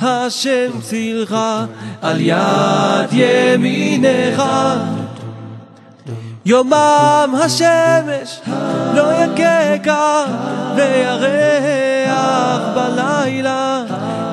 השם 0.00 0.80
צילך, 0.82 1.36
על 2.02 2.20
יד 2.20 3.08
ימינך. 3.12 4.42
יומם 6.46 7.34
השמש 7.44 8.40
לא 8.94 9.12
יככה, 9.12 10.24
וירח 10.76 12.62
בלילה. 12.74 13.82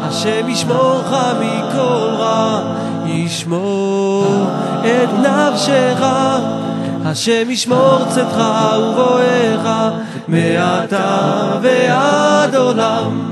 השם 0.02 0.50
ישמורך 0.50 1.14
מכל 1.40 2.16
רע, 2.18 2.76
ישמור 3.06 4.48
את 4.86 5.10
נפשך. 5.20 6.06
השם 7.06 7.50
ישמור 7.50 8.00
צאתך 8.10 8.44
ובואך, 8.80 9.94
מעתה 10.28 11.60
ועד 11.62 12.56
עולם. 12.56 13.32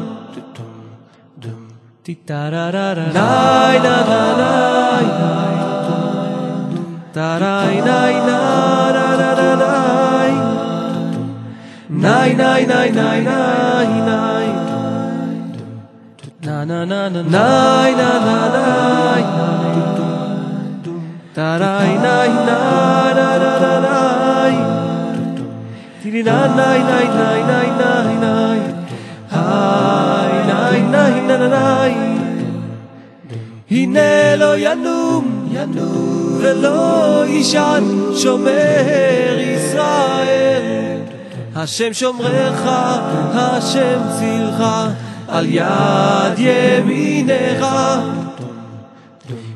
ניי 3.13 3.79
נה 3.79 3.97
ניי 4.37 5.05
טריי 7.11 7.81
ניי 7.81 8.15
ניי 11.89 12.35
ניי 12.35 12.35
ניי 12.35 12.65
ניי 12.65 12.91
ניי 12.91 13.21
ניי 13.21 13.87
ניי 13.87 14.47
na 16.45 16.65
na 16.65 16.83
na 16.83 17.01
na 17.07 17.21
nai 17.23 17.91
na 17.99 18.09
na 18.25 18.37
nai 18.55 20.02
tarai 21.35 21.91
nai 22.05 22.31
na 22.47 22.59
na 23.17 23.29
na 23.43 23.51
na 23.63 23.73
nai 23.85 24.55
tiri 26.01 26.21
na 26.29 26.37
nai 26.59 26.79
nai 26.89 27.07
nai 27.19 27.39
nai 27.51 27.69
nai 27.81 28.13
nai 28.25 28.59
hai 29.35 30.33
nai 30.49 30.79
nai 30.95 31.13
na 31.27 31.35
na 31.43 31.47
nai 31.57 31.93
הנה 33.73 34.35
לא 34.35 34.57
ינום, 34.57 35.49
ולא 36.41 37.23
יישן 37.27 37.83
שומר 38.15 39.37
ישראל. 39.39 40.99
השם 41.55 41.93
שומרך, 41.93 42.61
השם 43.33 43.99
צילך, 44.19 44.63
על 45.27 45.45
יד 45.49 46.37
ימינך. 46.37 47.65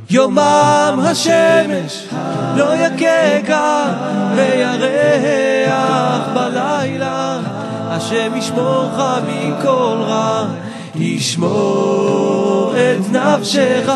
יומם 0.09 0.99
השמש 1.03 2.07
לא 2.55 2.73
יככה, 2.75 3.93
וירח 4.35 6.21
בלילה. 6.33 7.39
השם 7.89 8.35
ישמורך 8.35 9.01
מכל 9.27 9.97
רע, 9.99 10.45
ישמור 10.95 12.73
את 12.75 13.11
נפשך. 13.11 13.91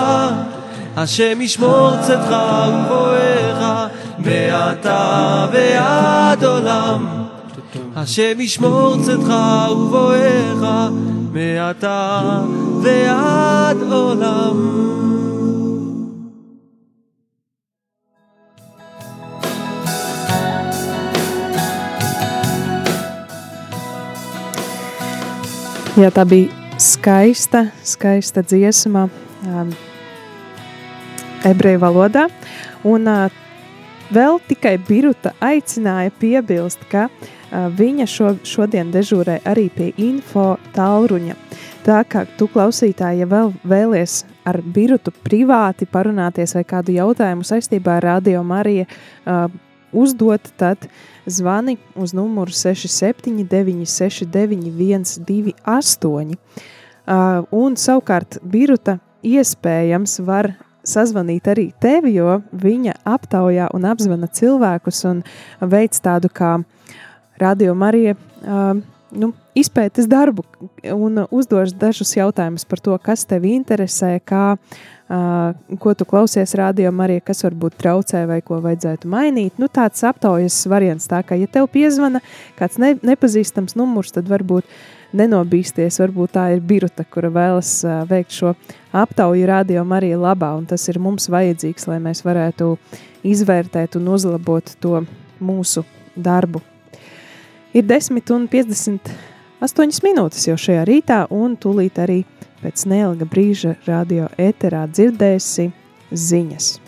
השם 0.97 1.41
ישמור 1.41 1.91
צאתך 2.01 2.35
ובואך, 2.67 3.87
מעתה 4.17 5.45
ועד 5.51 6.43
עולם. 6.43 7.05
השם 7.95 8.39
ישמור 8.39 8.95
צאתך 9.05 9.33
ובואך, 9.71 10.89
מעתה 11.33 12.21
ועד 12.83 13.77
עולם. 13.91 15.10
Jā, 25.99 26.07
tā 26.07 26.23
bija 26.23 26.47
skaista, 26.79 27.65
skaista 27.83 28.39
dziesma 28.47 29.09
um, 29.43 29.71
ebreju 31.43 31.81
valodā. 31.81 32.29
Un 32.87 33.09
uh, 33.11 33.25
vēl 34.15 34.39
tikai 34.47 34.77
Biruta 34.87 35.33
aicināja 35.43 36.13
piebilst, 36.15 36.85
ka 36.87 37.09
uh, 37.09 37.67
viņa 37.75 38.07
šo, 38.07 38.31
šodien 38.47 38.93
dežūrē 38.93 39.41
arī 39.51 39.65
pie 39.75 39.89
info 39.99 40.53
tālruņa. 40.77 41.35
Tā 41.83 41.99
kā 42.07 42.23
tu 42.39 42.47
klausītāji, 42.53 43.25
ja 43.25 43.27
vēl 43.27 43.51
vēlies 43.67 44.21
ar 44.47 44.61
Birutu 44.63 45.11
privāti 45.27 45.89
parunāties 45.91 46.55
vai 46.55 46.63
kādu 46.71 46.95
jautājumu 46.95 47.43
saistībā 47.43 47.99
ar 47.99 48.13
Radio 48.13 48.45
Mariju 48.47 48.87
uh, 48.87 49.43
uzdot, 49.91 50.53
tad 50.55 50.87
zvani 51.25 51.77
uz 51.95 52.13
numuru 52.13 52.51
679 52.51 53.85
691 53.89 55.05
128. 55.05 56.35
Uh, 57.01 57.45
un 57.51 57.75
savukārt 57.75 58.37
Biruta 58.45 58.99
iespējams 59.25 60.19
var 60.25 60.53
sazvanīt 60.85 61.49
arī 61.49 61.71
tevi, 61.81 62.15
jo 62.17 62.39
viņa 62.53 62.99
aptaujā 63.05 63.69
un 63.75 63.85
apzvana 63.89 64.29
cilvēkus 64.29 65.03
un 65.09 65.23
veic 65.61 65.97
tādu 66.01 66.29
kā 66.33 66.59
Radio 67.41 67.73
Marija 67.77 68.15
uh, 68.15 68.77
nu, 69.11 69.31
izpētes 69.57 70.07
darbu 70.09 70.45
un 70.93 71.25
uzdos 71.29 71.73
dažus 71.73 72.15
jautājumus 72.15 72.65
par 72.69 72.81
to, 72.85 72.97
kas 73.01 73.25
tevi 73.29 73.55
interesē, 73.57 74.19
kā, 74.25 74.55
uh, 74.55 74.91
ko 75.81 75.93
tu 75.97 76.07
klausies 76.07 76.53
radio 76.55 76.91
Marija, 76.95 77.23
kas 77.25 77.43
varbūt 77.43 77.75
traucē 77.81 78.23
vai 78.29 78.39
ko 78.45 78.61
vajadzētu 78.63 79.09
mainīt. 79.11 79.59
Nu, 79.59 79.67
tāds 79.67 80.03
aptaujas 80.07 80.61
variants 80.71 81.09
tā, 81.11 81.19
ka 81.27 81.35
ja 81.39 81.49
tev 81.51 81.67
piezvana 81.73 82.23
kāds 82.59 82.79
ne, 82.81 82.93
nepazīstams 83.03 83.75
numurs, 83.79 84.13
tad 84.15 84.31
varbūt 84.31 84.67
nenobīsties, 85.17 85.99
varbūt 85.99 86.35
tā 86.37 86.47
ir 86.55 86.63
biruta, 86.63 87.03
kura 87.03 87.33
vēlas 87.33 87.73
veikt 88.07 88.37
šo 88.39 88.55
aptauju 88.95 89.49
radio 89.49 89.83
Marija 89.83 90.21
labā, 90.21 90.53
un 90.55 90.65
tas 90.69 90.87
ir 90.87 91.01
mums 91.03 91.27
vajadzīgs, 91.31 91.89
lai 91.91 91.99
mēs 91.99 92.23
varētu 92.23 92.77
izvērtēt 93.27 93.99
un 93.99 94.11
uzlabot 94.15 94.75
to 94.79 95.03
mūsu 95.43 95.83
darbu 96.15 96.63
Ir 97.73 97.85
10 97.87 98.33
un 98.35 98.49
58 98.51 100.03
minūtes 100.03 100.43
jau 100.49 100.57
šajā 100.59 100.81
rītā, 100.89 101.21
un 101.31 101.53
tūlīt 101.55 102.01
arī 102.03 102.17
pēc 102.61 102.85
neilga 102.89 103.27
brīža 103.29 103.75
radio 103.87 104.29
ēterā 104.39 104.85
dzirdēsi 104.93 105.69
ziņas. 106.11 106.71